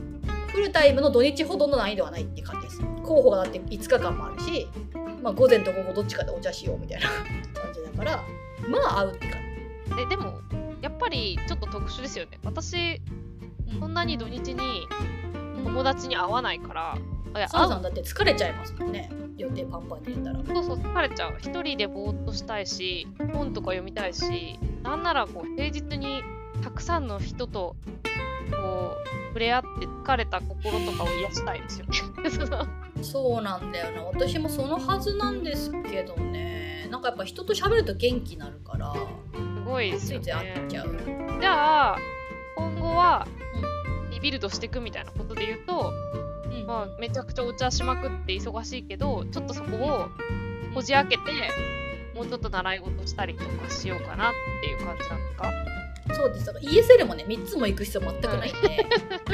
[0.49, 2.81] フルタイムの土日ほどの難易度はないって感じです。
[3.03, 4.67] 候補がだって5日間もあるし、
[5.21, 7.09] まあ、午前と午後どっちかでお茶しようみたいな
[7.61, 8.23] 感じだから
[8.67, 9.41] まあ会うって感
[10.01, 10.39] えでも
[10.81, 12.39] やっぱりちょっと特殊ですよね。
[12.43, 13.01] 私じ、
[13.79, 14.87] そんなに土日に
[15.63, 17.14] 友達に会わないからう
[17.47, 19.09] サナさんだって疲れちゃいますもんね。
[19.37, 20.39] 予定パンパンに入れたら。
[20.45, 21.35] そうそう疲れちゃう。
[21.39, 26.23] 一人でぼーっとしたいし本とか読みたいしなんならこう平日に
[26.63, 27.75] たくさんの人と
[28.51, 31.93] こう触れ合って疲れた心とかを癒したいですよね。
[33.03, 34.03] そうなんだよな。
[34.03, 36.87] 私もそのはずなんですけどね。
[36.89, 38.99] なんかやっぱ人と喋ると元気になるからす
[39.65, 40.25] ごいですよね。
[40.65, 40.69] っ。
[40.69, 40.97] ちゃう、
[41.41, 41.97] じゃあ
[42.55, 43.27] 今後は
[44.11, 46.24] リビルドしていくみたいなことで言うと、うん
[46.65, 50.09] まあ、めちゃくちゃお茶しまくって忙しいけどちょっとそこを
[50.73, 51.21] こじ開けて
[52.15, 55.51] もうちょっと習い事したりとかしようかなっていう感じなんですか？
[56.13, 56.45] そうです。
[56.45, 58.85] だから ESL もね3つも行く必要全くないんで、
[59.27, 59.33] あ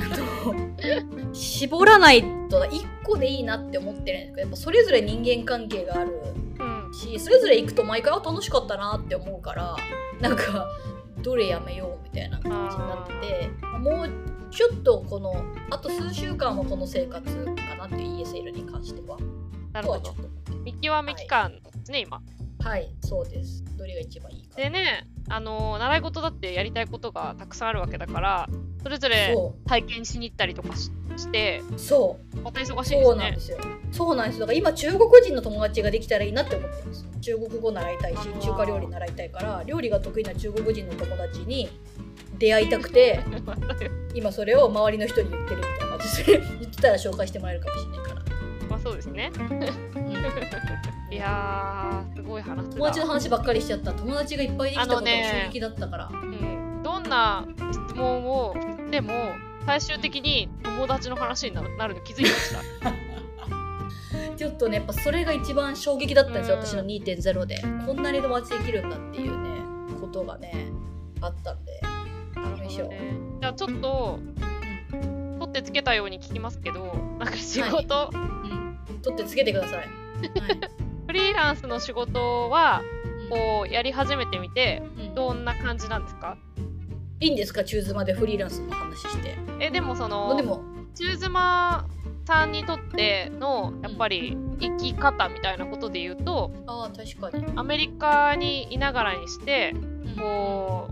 [1.17, 6.17] の絞らないと1個でいいなって思ってるんですけどやっぱそれぞれ人間関係がある。
[6.59, 6.93] うん。
[6.93, 9.75] しそれぞれ行くと毎回あ楽しかったなって思うから
[10.21, 10.67] なんか
[11.21, 14.09] どれやめようみたいな感じになっててもう
[14.51, 15.33] ちょっとこの
[15.69, 19.17] あと数週間はこの生活かなっていう ESL に関しては。
[19.71, 20.13] なるほど。
[20.63, 22.21] 見極め期間ですね、今。
[22.59, 22.93] はい。
[23.01, 23.63] そうです。
[23.77, 28.49] どれが一番いいかでねあの習い事だってやりたいことがたくさんあるわけだから
[28.83, 33.57] それぞれそ体験しに行ったりとかししてうそうまた忙しいねそうなんですよ。
[33.91, 34.41] そうなんですよ。
[34.41, 37.05] だから今中国人の友達ができたらいいなって思ってます。
[37.19, 41.69] 中国語習いたいし中華料理習いたいから、料理が得意な中国人の友達に
[42.39, 43.19] 出会いたくて、
[44.15, 48.21] 今それを周りの人に言ってるみたいな感じで、言ってたら紹介してもらえるかもしれないから。
[48.69, 53.91] まあそうですねうんいやーすごい話だ友達の話ばっかりしちゃった。
[53.93, 56.09] 友達がいっぱいできたことが衝撃だったから。
[56.11, 59.13] うんどんな質問を振っても
[59.65, 62.91] 最終的に友達の話にななるの気づいてました？
[64.35, 67.61] ちょっとね、やっぱそれが一番衝撃だったんですよ、うん私の2.0で。
[67.85, 69.61] こんなに友達できるんだっていうね、
[69.99, 70.71] ことがね、
[71.21, 71.71] あったんで。
[71.73, 71.81] ね
[73.41, 74.19] じゃあちょっと
[75.39, 78.79] 取ってつけたように聞きますけどなんか仕事、うん。
[79.01, 79.77] 取ってつけてください。
[79.77, 79.89] はい。
[81.11, 82.81] フリーランスの仕事は
[83.23, 83.29] うん。
[83.29, 85.13] こうやり始めてみてうん。
[85.13, 86.37] どんな感じなんですか？
[87.19, 87.65] いいんですか？
[87.65, 89.37] 中妻でフリーランスの話して。
[89.59, 90.63] えでもそまあのでも、
[90.95, 91.85] 中妻
[92.25, 97.45] さんにとってのやっぱり生き方みたいなことで言うとああ、確かに。
[97.57, 99.75] アメリカにいながらにして
[100.17, 100.87] こ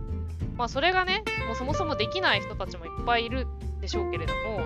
[0.53, 3.47] うまあそれがねもうそもそもできない人たちもいっぱいいる
[3.79, 4.59] でしょうけれども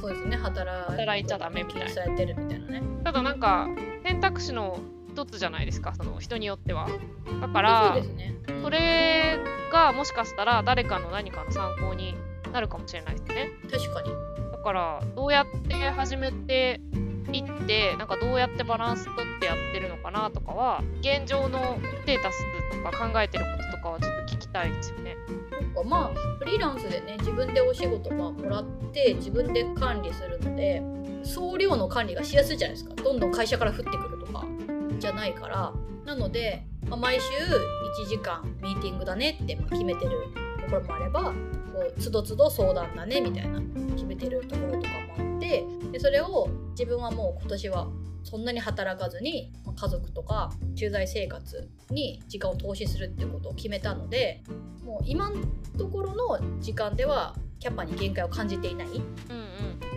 [0.00, 0.36] そうですね。
[0.36, 2.82] 働働いちゃダメみたいなてるみたいなね。
[3.04, 3.68] ただなんか
[4.04, 4.78] 選択肢の
[5.12, 6.88] 一つじゃないですかその人によっては
[7.40, 8.34] だかそらね。
[8.48, 9.38] うんそれ
[9.72, 12.14] がもしかしたら誰かの何かの参考に
[12.52, 14.10] なるかもしれないですね確かに。
[14.52, 16.80] だからどうやって始めて
[17.32, 22.38] いってなんかどうやってバランス取ってやってるのかなとかは現状のステータス
[22.84, 25.16] とか考えてることとかはちょっと聞きたいですよね。
[25.74, 30.82] かまあ、フリーランスでね、自分でお仕事まあもらって、自分で管理するので、
[31.22, 32.94] 総量の管理がしやすいじゃないですか。
[32.94, 34.46] どんどん会社から降ってくるとか、
[34.98, 35.72] じゃないから。
[36.04, 37.26] なので、まあ、毎週
[38.04, 40.10] 1時間ミーティングだねってま決めてる
[40.64, 41.32] ところもあれば、こ
[41.96, 43.60] う、つどつど相談だねみたいな
[43.92, 47.88] 決めてるところとかもあって、でそれを自分はもう今年は
[48.30, 54.42] そんなに働かずに家族とか駐在生活に時間を投資するっていうことを決めたので
[54.84, 55.36] もう今の
[55.76, 58.88] ところの時間ではキャパに限界を感じていない。
[58.88, 59.00] うんうん。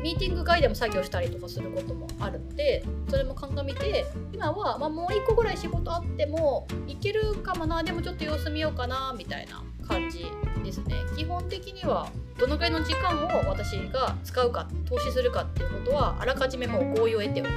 [0.03, 10.25] ミーティング外でも作業したりとかすることもあるのでそれも鑑みて今は、まあ、もう1個ぐらい仕事あってもいけるかもなでもちょっと様子見ようかなみたいな感じ
[10.63, 10.95] ですね。
[11.15, 17.49] 基本的にはどのくらいの時間を私が使うか投資するかっていうことはあらかじめもう合意を得ておく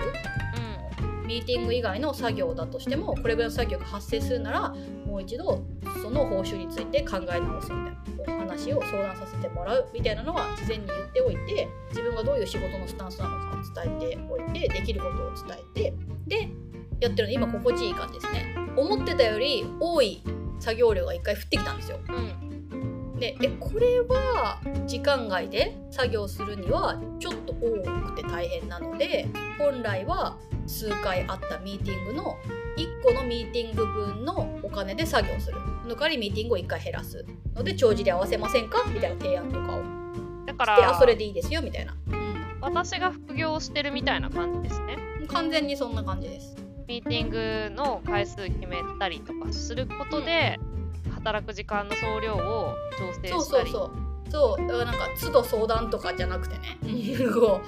[1.26, 4.74] ミーティング以外の作業だとしてもこれぐらいの作業が発生するなら
[5.06, 5.64] もう一度
[6.02, 7.78] その報酬について考え直すみ
[8.24, 15.94] たいなお話を相談させてもらうみたいなのは事前に言っておいて自分がどういう仕事のスタンスなのかを伝えておいてできることを伝えて
[16.26, 16.48] で
[17.00, 18.54] やってるの今心地いい感じですね。
[18.76, 20.22] 思ってたより多い
[20.60, 21.98] 作業量が1回降ってきたんですよ。
[22.08, 23.18] うんうん。
[23.18, 29.26] でえこれは時間外で作業するにはちょっと多くて大変なので
[29.58, 32.36] 本来は数回あったミーティングの
[32.76, 35.58] 1個のミーティング分のお金で作業する。
[35.86, 37.24] の代わりミーティングを1回減らす。
[37.54, 38.84] ので帳尻で合わせませんか？
[38.88, 39.82] みたいな提案とかを。
[40.46, 41.94] だからそれでいいですよみたいな、
[42.60, 44.96] 私が副業をしてるみたいな感じですね。
[45.20, 46.56] うん、完全にそんな感じです。
[46.86, 50.58] ミーティングの回数決めたりとかすることで、
[51.14, 53.70] 働く時間の総量を調整そうしたり。
[53.70, 56.78] そうそうそうだからなんか都度相談とかじゃなくてね
[57.32, 57.60] こ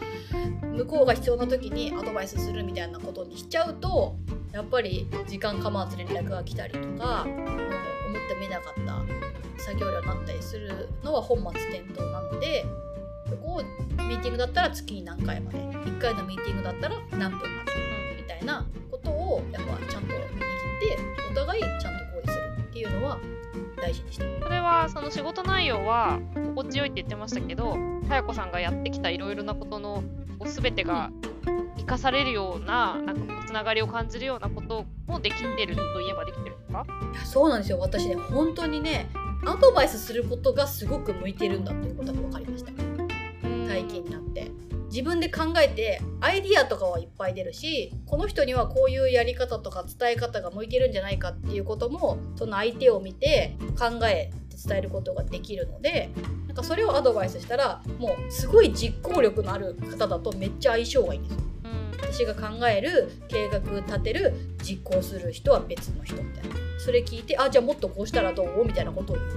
[0.63, 4.17] う向こうが必要な時にアドバイスするみたいなことにしちゃうと
[4.53, 12.65] やっぱり時間構わず連絡が来たりとか思ってもいなかった作業量になったりするのは本末転倒なので
[13.29, 13.63] そこを
[14.05, 17.73] ミーティングだったら月に何回まで1回のミーティングだったら何分まで
[18.17, 20.21] みたいなことをやっぱちゃんと握っ
[20.81, 20.99] て
[21.31, 23.19] お互いちゃんと合意するっていうのは
[23.81, 24.25] 大事にして。
[24.25, 27.77] るそれはその仕事内容は心地よいって言ってましたけど
[28.09, 30.05] かやこさんがやってきたいろいろなことの
[30.45, 31.11] 全てが
[31.79, 36.87] 生かされるようななんかつながりを感じるようなこともできてるといえばできてるんですか？
[37.13, 37.79] いやそうなんですよ。
[37.79, 39.09] 私ね本当にね
[39.47, 42.73] アドバイスすることがすごく向いてるんだっていうことが分かりました。
[43.69, 44.51] 体験になって
[44.89, 56.11] 自分で考えてアイディアとかはいっぱい出るしこの人にはこういうやり方とか伝え方が向いてるんじゃないかっていうこともその相手を見て考えて伝えることができるので
[56.49, 61.39] なんかそれをアドバイスしたらもうすごい実行力のある方だとめっちゃ相性がいいんですよ。
[61.65, 68.65] うん私が考える計画立てる実行する人は別の人みたいなそれ聞いてあじゃあもっとこうしたらどう？
[68.65, 69.29] みたいなことを言う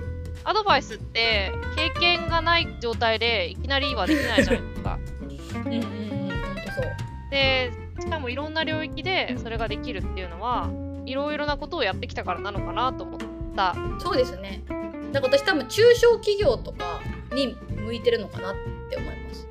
[0.44, 5.00] アドバイスって経験がない状態でいきなりはできないじゃないですか。
[5.56, 6.86] うんうんうんほんとそう。
[7.30, 10.70] でしかもいろんな領域でそれができるっていうのは
[11.06, 13.20] いろいろなことをやってきたからなのかなと思っ
[13.56, 13.76] た。
[14.00, 14.64] そうですね。
[15.12, 17.02] だから私多分中小企業とか
[17.34, 18.56] に向いてるのかなっ
[18.90, 19.48] て思います。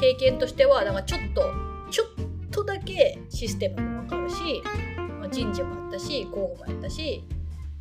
[0.00, 1.42] 経験としてはだからちょっと
[1.90, 2.06] ちょっ
[2.50, 4.62] とだけシステムもわかるし、
[5.20, 7.24] まあ人事もやったし広報もやったし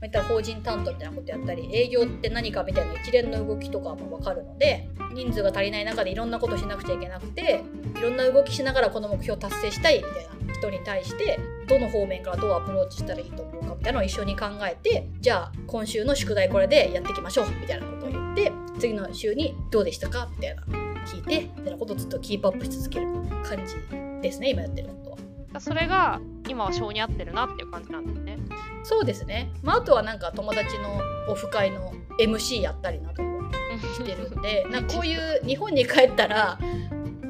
[0.02, 7.64] まあ言ったら法人担当みたいなことやったり営業って何かみたいな一連の動きとかも分かるので人数が足りない中でいろんなことしなくちゃいけなくて
[7.98, 20.64] いろんな動きしながらこの目標を達成したいみたいな人に対してどの方面からどうアプローチしたらいいと思うかみたいなのを一緒に考えてじゃあ今週の宿題これでやっていきましょうみたいなことを言って次の週にどうでしたかみたいな
[21.06, 23.08] 聞いてみたいなことをずっとキープアップし続ける
[23.44, 23.76] 感じ
[24.22, 25.29] ですね今やってることは。
[25.60, 28.38] それが今は性に合ってるなっていう感じなんですね。
[28.84, 33.52] そうですね、まあ、あとはなんか友達のオフ会の MC やったりなども
[33.94, 36.58] してるんで なんかこういう日本に帰ったら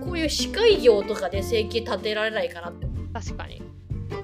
[0.02, 3.62] こういう司会業とかで生計立てられないかなって確かに。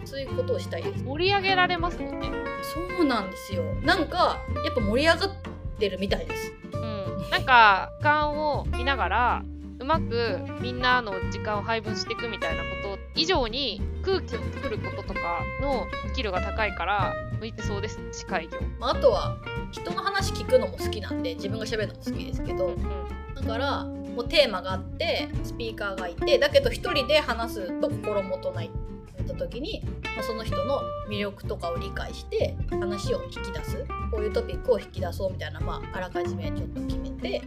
[0.05, 1.03] そういうことをしたいです。
[1.03, 2.29] 盛り上げられますもんね。
[2.61, 3.63] そうなんですよ。
[3.81, 5.31] なんかやっぱ盛り上がっ
[5.79, 6.53] てるみたいです。
[6.73, 9.43] うん、なんか時間を見ながら
[9.79, 12.74] うまくみんなの時間を配分していくみたいなこと
[13.15, 17.99] 以上に空気を作ることとかのスキルが高いから向いてそうです。
[18.11, 18.59] 司会業。
[18.79, 19.37] まあ、あとは
[19.71, 28.75] 人の話聞くのも好きなんで自分が喋るのも好きですけどうんだからもうテーマがあってスピーカーがいてだけど一人で話すと心もとないって
[29.17, 29.81] 言った時に、
[30.15, 33.85] まあ、その人の魅力とかを理解して話を引き出す。
[34.11, 37.41] こういうトピックを引き出そうみたいな、まあ、あらかじめちょっと決めてで、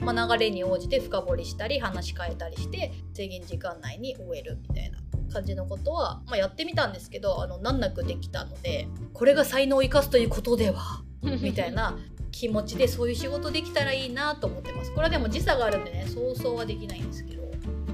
[0.00, 4.98] まあ、流れに応じて深掘りしたり話変えたりして制限時間内に終えるみたいな
[5.32, 11.98] 感じのことは、まあ、やってみたんですけどあの難なくできたのでこれが才能を生かすということでは みたいな
[12.30, 14.90] 気持ちでそういう仕事できたらいいなと思ってます。
[14.92, 17.48] これはでも時差があるんでね想像はできないんですけど。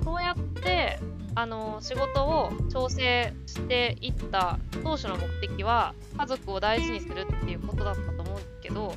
[0.05, 1.01] そうやって
[1.35, 8.95] あの仕事を調整していった当初の目的は家族を大事にするっていうことだったと思うんですけど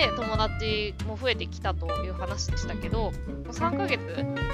[0.00, 3.12] で友達も増えてきたという話でしたけど
[3.48, 4.00] 3ヶ月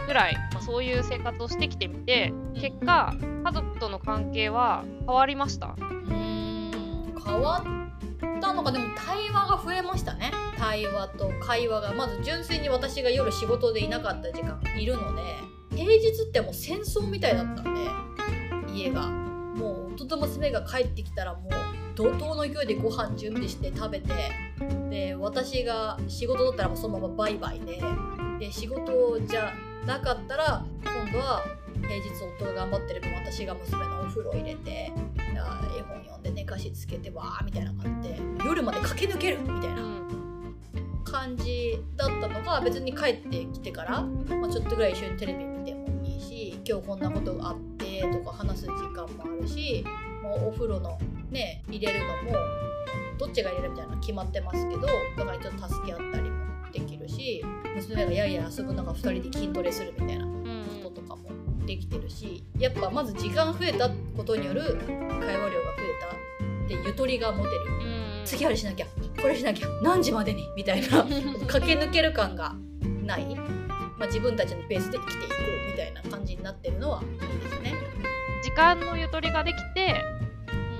[0.08, 5.76] ぐらい、まあ、そういう生活をしてきてみて結果家族との関係は変わりました？
[5.78, 8.72] うーん変わったのか。
[8.72, 10.32] でも対話が増えましたね。
[10.58, 15.22] 対話と会話がまず純粋に私が夜仕事でいなかった時間いるので
[15.76, 17.90] 平日ってもう戦争みたいだったんで
[18.74, 19.06] 家が。
[19.56, 21.50] もう夫と娘が帰ってきたらもう
[21.96, 24.30] 怒涛の勢いでご飯準備して食べて
[24.90, 27.82] で私が仕事だったらもうそのままバイバイで
[28.38, 29.52] で仕事じゃ
[29.86, 31.42] なかったら今度は
[31.82, 39.96] 平日夫が頑張ってる分私が娘のお風呂入れて絵本読んで寝かしつけてわーみたいな感じで夜まで駆け抜けるみたいな
[41.04, 49.84] 感じだったのが別に帰ってきてから、まあ、ちょっとぐらい一緒にテレビ見てもいいし今日こんなことがあってとか話す時間もあるし
[50.26, 50.98] もうお風呂の
[51.30, 52.38] ね入れるのも
[53.18, 54.82] どっちが入れるみたいなの決まってますけど
[55.16, 60.26] だからちょっと助け合ったりもできるし娘がやいや遊ぶ中2人で筋トレするみたいな
[60.82, 61.30] こととかも
[61.64, 65.50] できてるしやっぱまず時間増えたことによる会話量が増
[65.82, 67.60] えたでゆとりが持てる。
[68.20, 68.22] うん。
[68.24, 68.86] 次あれしなきゃ
[69.20, 71.04] これしなきゃ何時までにみたいな
[71.46, 72.56] 駆け抜ける感が
[73.04, 73.24] ない、
[73.96, 75.34] まあ、自分たちのペースで生きていこ
[75.68, 77.74] うみたいな感じになってるのはいいですね。
[78.42, 80.15] 時間のゆとりができて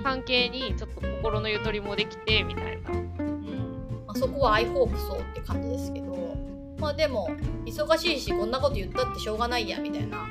[0.07, 2.91] 関係にちょっと心のゆとりもできてみたいな。
[2.93, 4.05] うん。
[4.07, 6.37] まあ、そこは I hope so って感じですけど。
[6.79, 7.29] まあでも
[7.65, 10.29] 忙しいしこんなこと言ったってしょうがないやみたいな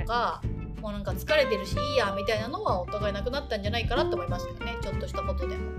[0.00, 0.42] とか、
[0.80, 4.76] もうなんか疲れてるしいいやみたいなのはお互いなくなったんじゃないかなと思いますけどね。
[4.82, 5.70] ちょっとしたことでも。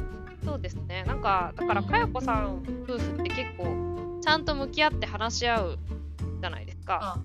[0.45, 1.03] そうですね。
[1.05, 5.79] なんかだからかよこさん夫婦って結構ちゃんと向き合って話し合う
[6.39, 7.17] じゃないですか。
[7.17, 7.21] あ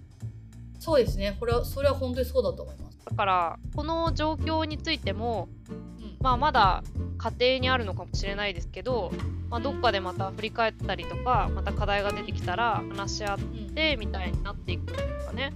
[0.81, 1.37] そうですね。
[1.39, 2.99] これはそれは本当にそうだと思います。
[3.05, 5.88] だからこの状況についてもうん
[6.21, 6.83] まあまだ
[7.16, 9.12] 過程にあるのかもしれないですけど、
[9.51, 13.39] まあ、どっかでまた振り返ったりとかまた課題が出てきたら話し合っ
[13.75, 15.53] てみたいになっていくんですかね。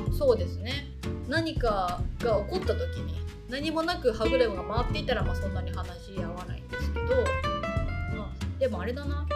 [0.00, 0.88] うんうん、そうですね
[1.28, 3.18] 何かが起こった時に
[3.48, 7.06] 何もなく歯車が回っていたら、まあ、そんなに話し合わないんですけど、
[8.16, 9.26] まあ、でもあれだな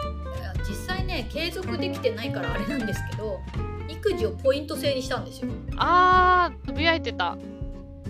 [0.67, 3.39] 実際ね継続できてないからあれなんですけど
[3.87, 5.51] 育児をポイント制にしたんですよ。
[5.77, 7.37] あーつぶやいてた。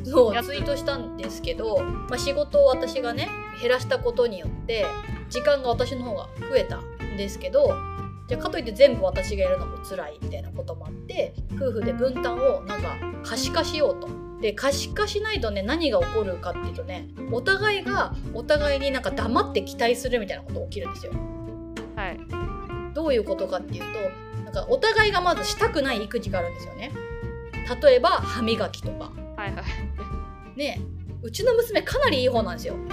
[0.05, 3.29] そうツイートしたんですけど、まあ、仕事を私がね
[3.61, 4.85] 減らしたことによって
[5.29, 7.73] 時間が私の方が増えたんですけど
[8.27, 14.07] じゃあかといって全部私がやるのも辛いみたいなこともあって夫婦で分担をなんか可視化しようと。
[14.39, 21.11] で可視化しないとね何が起こるかっていうとねお互いがお互いになんか黙って期待するみたいなことが起きるんですよ。
[21.97, 22.19] はい、
[22.93, 26.93] どういうことかっていうとなんかお互いがまずしたくない育児があるんですよね。
[27.81, 29.11] 例えば歯磨きとか。
[29.51, 29.69] はいは
[30.55, 30.81] いね
[31.21, 32.75] うちの娘かなりいい方なんですよ。
[32.75, 32.85] も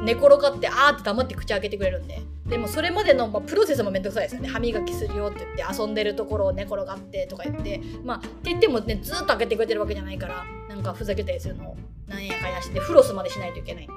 [0.00, 2.20] う寝転がってあーって黙って口開けてくれるんで。
[2.46, 11.76] でもそれまでの、まあ、プロセスもめんどくさいですよね歯磨きするよって言って遊んでるところを寝転がってとか言ってまあって言ってもねずっと開けてくれてるわけじゃないからなんかふざけたりするのを
[12.08, 13.92] なんやかんやしてフロスまでしないといけないんで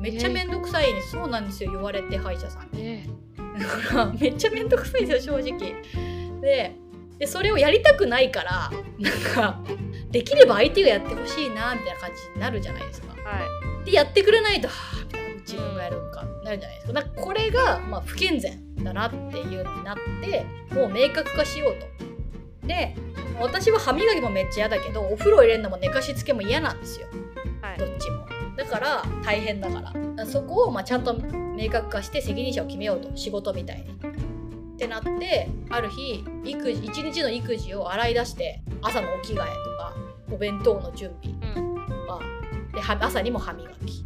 [0.00, 2.82] めっちゃめんどくさいに、そうなんですよ言われて歯医者さんに。
[2.86, 3.06] え
[3.58, 5.74] だからめっちゃめんどくさいんですよ正直。
[6.42, 6.76] で
[7.18, 9.60] でそれをやりたくないからなんか
[10.10, 13.08] できれば相手がやってほしいなみたいな感じになるじゃないですか。
[13.08, 16.92] はいでやってくれないとはあ自分がやるんかなるじゃないですか。
[16.94, 21.74] だからこれが、まあ、不健全だなっていうのになってもう明確化しよう
[22.60, 22.66] と。
[22.66, 22.96] で
[23.38, 27.08] 私は歯磨きもめっちゃ嫌だけどお風呂入れるのも寝かしつけも嫌なんですよ
[27.60, 28.26] はいどっちも。
[28.56, 31.14] だから大変だからだからそこをまあちゃんと
[31.56, 34.13] 明確化して責任者を決めようと仕事みたいに。
[34.74, 39.94] ってなってある日育児一日の育児を洗い出して朝のお着替えとか
[40.32, 41.74] お弁当の準備うん。
[41.76, 42.20] とか
[42.72, 44.04] では朝にも歯磨き。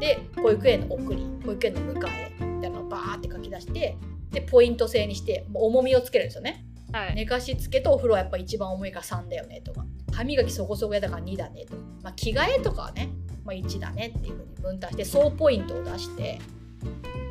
[0.00, 3.96] で保育園の送り保育園の迎えみたいなのをバーって書き出して
[4.32, 6.64] でポイント制にして重みをつけるんですよね。
[6.92, 7.14] はい。
[7.14, 9.84] 寝かしつけとお風呂はやっぱ一番重いから3だよねとか。
[10.12, 13.08] 歯磨きそこそこやだから2だねとか、まあ、着替えとかはね、
[13.44, 16.38] まあ、1だねっていう風に分担して総ポイントを出して。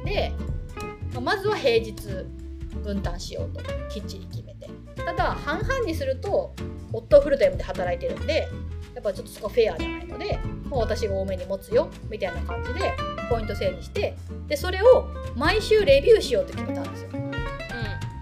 [0.05, 0.31] で、
[1.13, 1.95] まあまずは平日
[2.77, 4.69] 分担しようときっちり決めて。
[4.95, 6.53] ただ半々にすると
[6.93, 8.49] 夫はフルタイムで働いてるんで
[8.93, 10.37] やっぱちょっとそこフェアじゃないので
[10.69, 12.93] もう私が多めに持つよみたいな感じで
[13.29, 14.15] ポイント制にして
[14.47, 17.09] でそれを毎週レビューしようと決めたんですよ。
[17.13, 17.19] や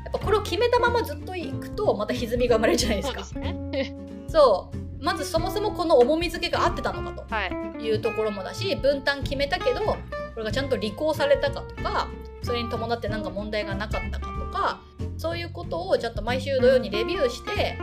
[0.10, 3.24] っぱこれを決めたままずっといくとまた歪みが生まれるじゃないうん、ですか。
[3.24, 3.95] そうね。
[4.28, 5.04] そう。
[5.04, 7.50] まずそもそもこの重み付けが合ってたのかはい。
[7.80, 9.97] というところもだし分担決めたけどこ
[10.38, 12.10] れがちゃんと履行されたかとか
[12.41, 14.82] それに伴って何か問題がなかったかとか
[15.18, 17.78] そういうことをちゃんと毎週土曜にレビューして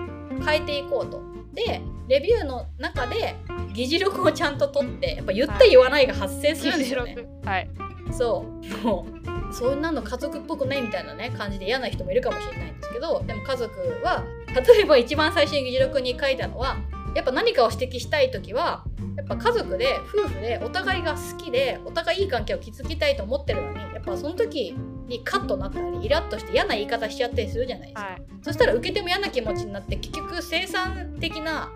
[0.45, 1.23] 変えていこうと。
[1.55, 3.35] でレビューの中で
[3.73, 7.17] 議事録をちゃんと取ってやっぱ言った言わないが発生するんですよね。
[7.43, 7.71] 16はい。
[8.13, 9.07] そうも
[9.51, 16.77] うそんなの家族っぽくないみたいなね感じで嫌な人もいるかもしれないんですけどでも家族は例えば一番最初に議事録に書いたのは
[17.17, 18.85] やっぱ何かを指摘したい時は
[19.17, 28.07] やっぱ家族で夫婦でお互いが好きでお互いいい関係を築きたいと思ってるのにやっぱその時にカッとなったりイラッとして嫌な言い方しちゃったりするじゃないですか。
[28.07, 28.23] はい。
[28.43, 31.73] そしたら受けても嫌な気持ちになって結局生産的な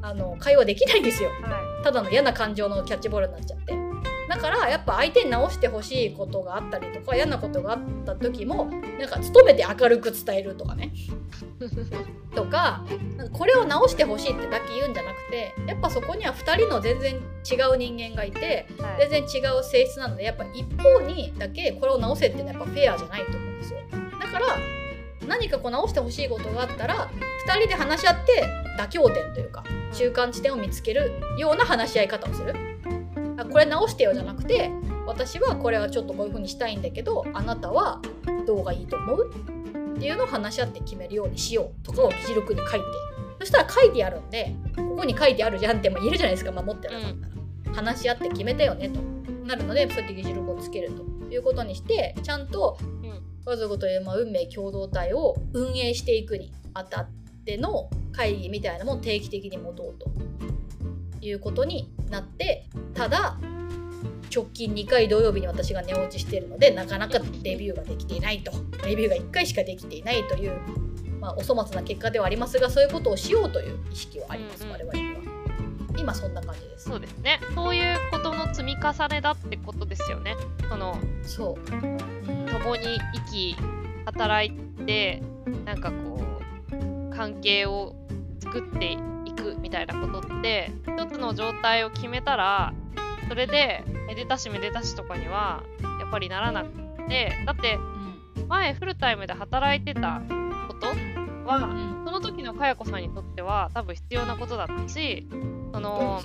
[0.00, 1.28] あの会話できないんですよ。
[1.42, 3.74] はただの嫌な感情のキャッチボールになっちゃって
[4.28, 8.66] だからやっぱ相手に直してほしいことがあったりとか嫌なことがあった時も
[8.98, 11.10] なんか努めて明るく伝えるとかねい。
[12.34, 12.84] とか
[13.16, 19.08] なんかこれを直してほしいってだけ言うんじゃなくてやっぱそこには2人の全然違う人間がいてはい。
[19.10, 23.80] 全然違う性質なのでやっぱ一方にだけこれを直せっていうのはやっぱフェアじゃないと思うんですよ。
[24.20, 24.46] だから
[25.26, 27.10] 何かこう直してほしいことがあったら
[27.46, 28.44] 2人で話し合って
[28.78, 32.54] 妥協点というか中間地点を見つけるような話し合い方をする。
[33.36, 34.70] あこれ直してよじゃなくて
[35.06, 38.00] 私はこれはちょっとこういう風にしたいんだけどあなたは
[38.46, 39.30] どうがいいと思う？
[39.98, 42.86] っていうのを話し合って決めるようにしようとかを議事録に書いて。
[43.40, 47.14] そしたら書いてあるんでここに書いてあるじゃんって言えるじゃないですか守ってなかっ
[47.64, 49.00] たら、話し合って決めたよねと。
[49.46, 57.08] なるのでそうやって議事録をつけるということにしてちゃんとうん家族というまあ運命共同体を運営していくにあたっ
[57.46, 60.10] ての会議みたいなのも定期的に持とうと
[61.24, 63.38] いうことになってただ
[64.34, 68.52] 直近2回土曜日に私が寝落ちしているのでなかなかレビューができていないと。
[68.86, 70.52] レビューが1回しかできていないという、
[71.20, 74.72] まあ、お粗末な結果ではありますがそういうことをしようという意識はあります、うんうん。
[74.74, 75.18] 我々には。
[75.98, 76.88] 今そんな感じです。
[76.88, 77.40] そうですね。
[77.54, 80.36] そういうことの積み重ねだってことですよね。
[80.68, 81.98] そのそう、うん
[82.48, 83.56] 共に生き
[84.06, 84.50] 働い
[84.84, 85.22] て
[85.64, 86.40] なんかこ
[86.72, 87.94] う関係を
[88.40, 88.92] 作って
[89.24, 92.72] いくみたいなことって一つの状態を決めたら
[93.28, 95.62] それでめでたしめでたしとかには
[96.00, 96.70] やっぱりならなく
[97.08, 97.78] てだって
[98.48, 100.22] 前フルタイムで働いてた
[100.68, 100.86] こと
[101.46, 101.60] は
[102.04, 105.28] その時のかやこさんにとっては多分必要なことだったし
[105.72, 106.22] その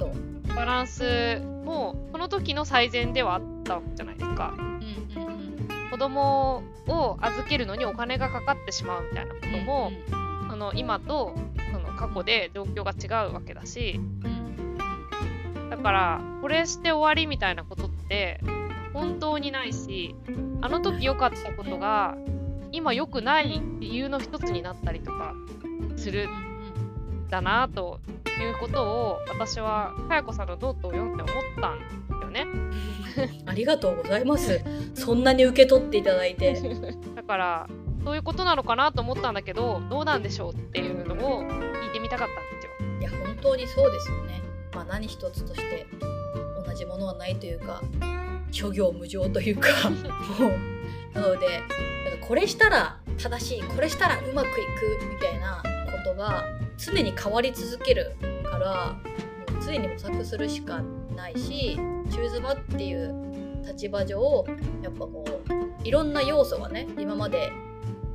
[0.55, 4.53] バランスもその時の最善ではあったわけじゃないですか。
[4.57, 5.89] うんうんうん。
[5.91, 9.91] 子供を預けるのにお金がかかってしまうみたいなことも、
[10.49, 11.35] その今と
[11.71, 14.42] その過去で状況が違うわけだしうん
[15.73, 18.39] だからこれして終わりみたいなことって
[18.93, 20.15] 本当にないし
[20.61, 22.15] あの時良かったことが
[22.71, 25.33] 今良くない理由の一つになったりとか
[25.95, 27.99] するんだなと
[28.39, 32.45] いうことを私はかやこさんのノートを読んで思ったんですよね。
[33.47, 34.63] ありがとうございます。
[34.93, 36.55] そんなに受け取っていただいて。
[37.15, 37.67] だから
[38.05, 42.99] そういうことなのかなと思ったんだけどどうなんでしょうっていうのを聞いてみたかったんですよ。
[42.99, 44.42] いや本当にそうですよね。
[44.73, 45.85] まあ何一つとして
[46.65, 47.81] 同じものはないというか
[48.51, 50.47] 諸行無常というか も
[51.15, 51.61] うなので
[52.27, 55.61] これしたら正しいこれしたらうまくいくみたいな
[55.91, 56.43] ことが
[56.77, 58.15] 常に変わり続ける
[58.49, 58.93] から
[59.53, 60.81] もう常に模索するしか
[61.15, 61.75] ないし
[62.09, 63.13] チューズマっていう
[63.65, 64.45] 立場上
[64.81, 67.51] やっぱこういろんな要素がね今まで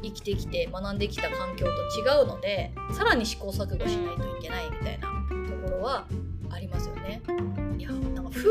[0.03, 4.68] 生きてきて学んできた環境と違うのでさらに試行錯誤しないといけない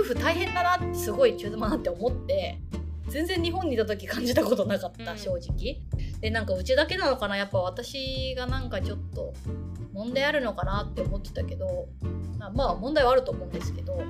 [0.01, 2.59] 夫婦大変だなってすごい中妻だって思って
[3.09, 5.81] 全然日本にいた時感じたことなかった、うん正直。
[6.19, 9.33] でなんかうちだけなのかなやっぱ私がなんかちょっと
[9.93, 11.87] 問題あるのかなって思ってたけど
[12.37, 14.01] まあまあ問題はあると思うんですけど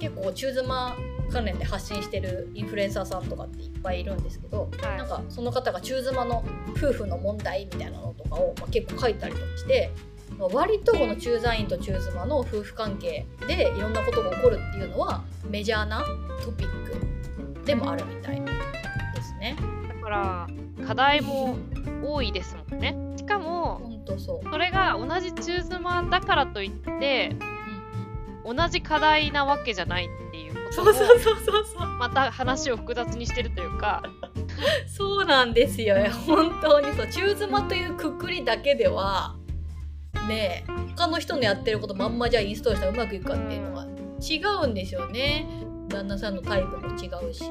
[0.00, 0.96] 結構中妻
[1.30, 16.02] 関連で発信してるインフルエンサーさんとかっていっぱいいるんですけどはいなんかその方が中妻の夫婦の問題みたいなのとかを、まあ、結構書いたりとかして、まあ割とこの駐在員と中妻の夫婦関係でいろんなことが起こるっていうのはメジャーな
[16.42, 19.56] トピックでもあるみたいですね。
[19.88, 20.46] だから
[20.86, 21.56] 課題も
[22.02, 22.96] 多いですもんね。
[23.16, 23.82] しかも
[24.18, 27.36] それが同じ中妻だからといって
[28.44, 31.86] うん同じ課題なわけじゃないっていうことそうもそうそうそうそう。
[31.98, 34.02] また話を複雑にしてるというか
[34.88, 35.96] そうなんですよ。
[36.26, 37.06] 本当にそう。
[37.08, 39.36] 中妻というくくりだけでは
[40.30, 43.86] ねえ他の人のやってることまんまじゃあインストールしたらうまくいくかっていうのが
[44.20, 45.46] 違うんですよね。
[45.88, 47.42] 旦那さんのタイプも違うし。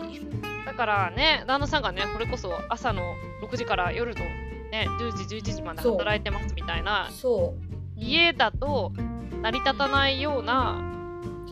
[0.66, 8.00] だからね旦那さんがねこれこそ朝の6時から夜の、ね、10時11時まで働いてますみたいなそう。
[8.00, 8.94] 家だと
[9.42, 10.82] 成り立たないような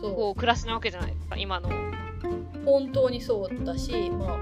[0.00, 1.68] そうこう暮らしなわけじゃないですか今の。
[2.64, 4.38] 本当にそうだし、まあ、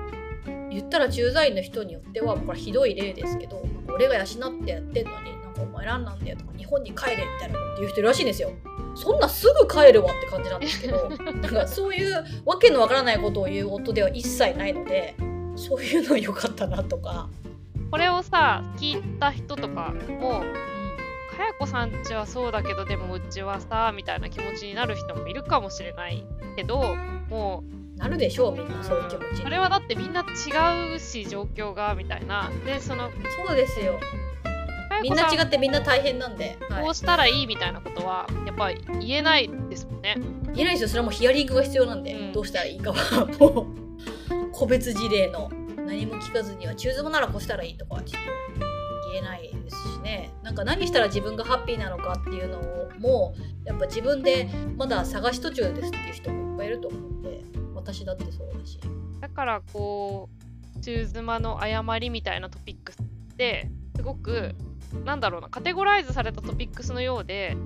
[0.71, 8.51] 言ったら駐在員の人によってはこれひどい例ですけど俺が養ってやってんのにお前らなんだよとか日本に帰れみたいなこと言う人いるらしいんですよ。
[8.95, 15.15] そんなすぐ帰るわって感じなんですけど なんかそういうわけのわからないことを言う夫では一切ないので
[15.55, 17.29] そういうの良かったなとか。
[17.91, 20.67] これをさ聞いた人とかもうん
[21.37, 26.25] かやこさんちはそうだけどでもうちはさみたいな気持ちになる人もいるかもしれない
[26.57, 26.97] けど
[27.29, 27.63] も
[27.97, 33.11] なるでしょうみんなうそういう気持ちにそれはだってみんな違うし状況がみたいなでその
[33.47, 33.99] そうですよ
[35.03, 36.85] みんな違ってみんな大変なんで、はい。
[36.85, 40.17] こうしたらいいみたいなことはやっぱり言えないですもんね。
[40.55, 40.89] 言えないですよ。
[40.89, 42.33] それはもうヒアリングが必要なんで、うん。
[42.33, 43.27] どうしたらいいかは。
[43.39, 50.31] もう個別事例の何も聞かずには中妻ならこうしたらいいとかはちょっと言えないですしね。
[50.43, 53.35] なんか何したら自分がハッピーなのかっていうのをも
[53.65, 57.41] うやっぱ自分でまだ探し途中ですっていう人もいっぱいいると思うんで。
[57.75, 58.81] 私だってそうだし。
[59.21, 60.29] だからこ
[60.77, 64.57] う中妻の誤りみたいなトピックスってすごく
[65.05, 67.57] なんだろうなカテゴライズされたトピックスのようで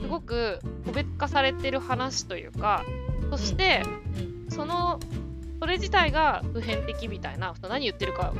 [0.00, 2.84] すごく個別化されてる話というか
[3.30, 3.82] そして
[4.18, 4.50] うん。
[4.50, 5.00] その
[5.60, 8.32] それ自体が普遍的みたいな何言ってるか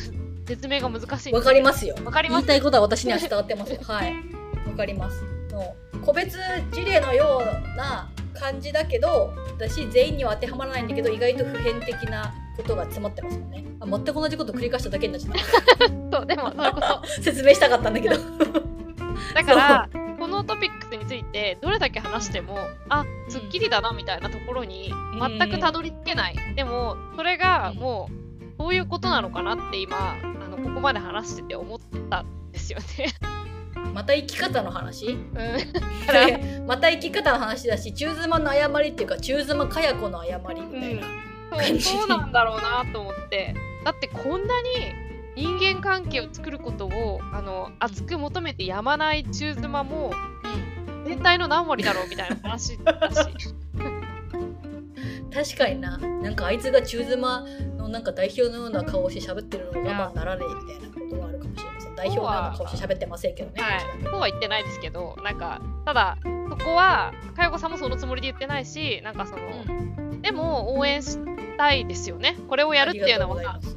[0.48, 1.94] 説明が難しいんわかりますよ。
[2.04, 2.46] わかります？
[2.46, 3.80] 言いたいことは私には伝わってますよ。
[3.86, 4.14] はい。
[4.68, 5.22] わかります。
[5.52, 6.38] もう個別
[6.72, 12.32] 事例のような感じだけど私全員には当てはまらないんだけど意外と普遍的な
[12.62, 13.64] ことが詰まってますもんね。
[13.80, 15.88] あ全く同じこと繰り返しただけになっちゃった。
[16.18, 18.16] そうでもそういうこと 説明したかったんだけど。
[19.34, 19.88] だから
[20.18, 22.58] このトピックスについてどれだけ話しても
[22.88, 28.20] あすっきりだなみたいなところに全くたどり着けない、でもそれがもう
[28.58, 31.78] そういうことなのかなって今あのここまで話してて思っ
[32.10, 33.14] たんですよね。
[33.94, 35.06] また生き方の話？
[35.08, 36.66] うん。
[36.66, 41.06] また生き方の話だし中妻の誤りっていうか中妻かや子の誤りみたいな、
[41.50, 43.54] そうそうなんだろうなと思って。
[43.84, 44.94] だってこんなに
[45.36, 50.12] 人間関係を作ることをあの熱く求めてやまない中妻も
[51.06, 53.54] 全体の何割だろうみたいな話だし。
[55.32, 55.96] 確かにな。
[55.96, 57.44] なんかあいつが中妻
[57.76, 61.94] のなんか代表のような顔をして喋ってるのが我慢ならねえみたいなことはあるかもしれません。
[61.94, 63.62] 代表のような顔して喋ってませんけどね。
[63.62, 71.18] はい、そうは言ってないですけど、なんか、ただ、そこは、かよこさんもそのつもりで言ってないし、なんかその、うんでも応援し
[71.56, 72.36] たいですよね。
[72.48, 73.36] これをやるっていうのは。
[73.36, 73.76] ありがとうござい、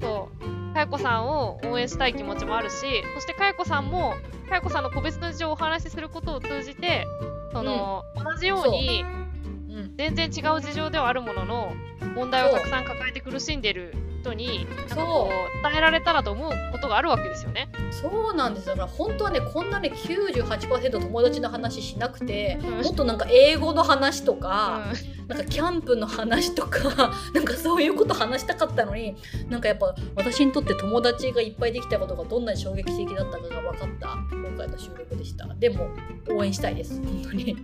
[0.00, 0.28] そ
[0.70, 2.76] う、かよこさんを応援したい気持ちもあるし、
[3.14, 4.14] そしてかよこさんも、
[4.48, 7.06] かよこさんの個別の事情をお話しすることを通じて、
[7.52, 9.94] その、同じように、うん。
[9.96, 11.72] 全然違う事情ではあるものの、
[12.14, 13.94] 問題をたくさん抱えて苦しんでる
[14.24, 17.68] 人に、なんかこう、伝えられたらと思うことがあるわけですよね。
[17.90, 22.82] そうなんですだから本当はねこんなね98%友達の話しなくてうん。
[22.82, 24.88] もっとなんか英語の話とか、
[25.20, 25.28] うん。
[25.28, 29.16] なんかキャンプの話とか なんかそういうこと話したかったのに
[29.48, 35.46] なんかやっぱ私にとって友達がいっぱいできたことがどんなに衝撃的だったかが分かった今回の収録でした。
[35.54, 35.88] でも
[36.30, 37.56] 応援したいです本当に。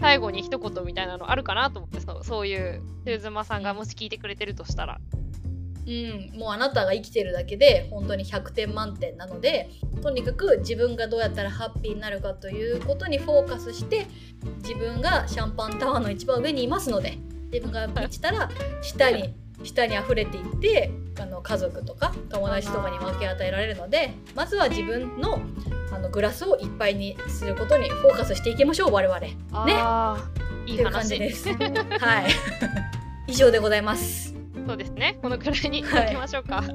[0.00, 5.00] 最後に一言みたいなのあるかなと思ってそうそういう中妻さんがもし聞いてくれてるとしたら
[5.86, 9.68] うん、もうあなたが生きてるだけで本当に100点満点なので
[10.00, 14.06] とにかく自分がどうやったらハッピーになるかということにフォーカスして
[14.62, 17.18] 自分がシャンパンタワーの一番上にいますので
[17.52, 18.48] 自分が満ちたら
[18.80, 25.40] 下に下に溢れていってあの家族とか友達とかに分け与えられるのでまずは自分の
[25.92, 29.20] あのグラスをいっぱいにすることにフォーカスしていきましょう我々。
[29.20, 29.32] ね
[30.64, 31.48] いい感じ話です。
[31.50, 32.30] はい。
[33.28, 34.31] 以上でございます。
[34.66, 35.18] そうですね。
[35.22, 36.68] このくらいにしておきましょうか、はい。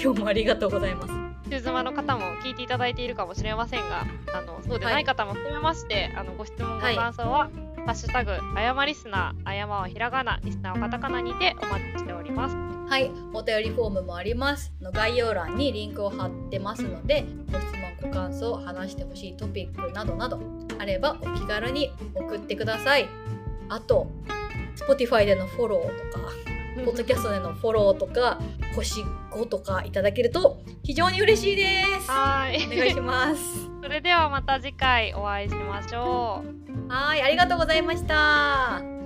[0.00, 1.12] 今日もありがとうございます。
[1.50, 6.96] 中妻の方も聞いていただいているかもしれませんがあのそうでない方も含めまして、あのご質問ごはい。
[6.96, 7.50] 感想は
[7.86, 12.56] 「ハッシュタグあやまリスナー」「あやまはひらがな」「リスナーはカタカナ」にてお待ちしております。
[12.88, 14.72] はい、お便りフォームもあります。
[14.80, 20.38] あの概要欄にリンクを貼ってますので、ご質問、ご感想、話してほしいトピックなどなど
[20.78, 23.08] あればお気軽に送ってください。
[23.68, 24.08] あと、
[24.76, 26.32] Spotify でのフォローとか、
[26.84, 28.40] ポッドキャストでのフォローとか、
[28.74, 32.10] 星5とかいただけると非常に嬉しいです。
[32.10, 33.70] はーいお願いします。
[33.82, 36.42] それではまた次回お会いしましょ
[36.88, 39.03] うはい、ありがとうございました。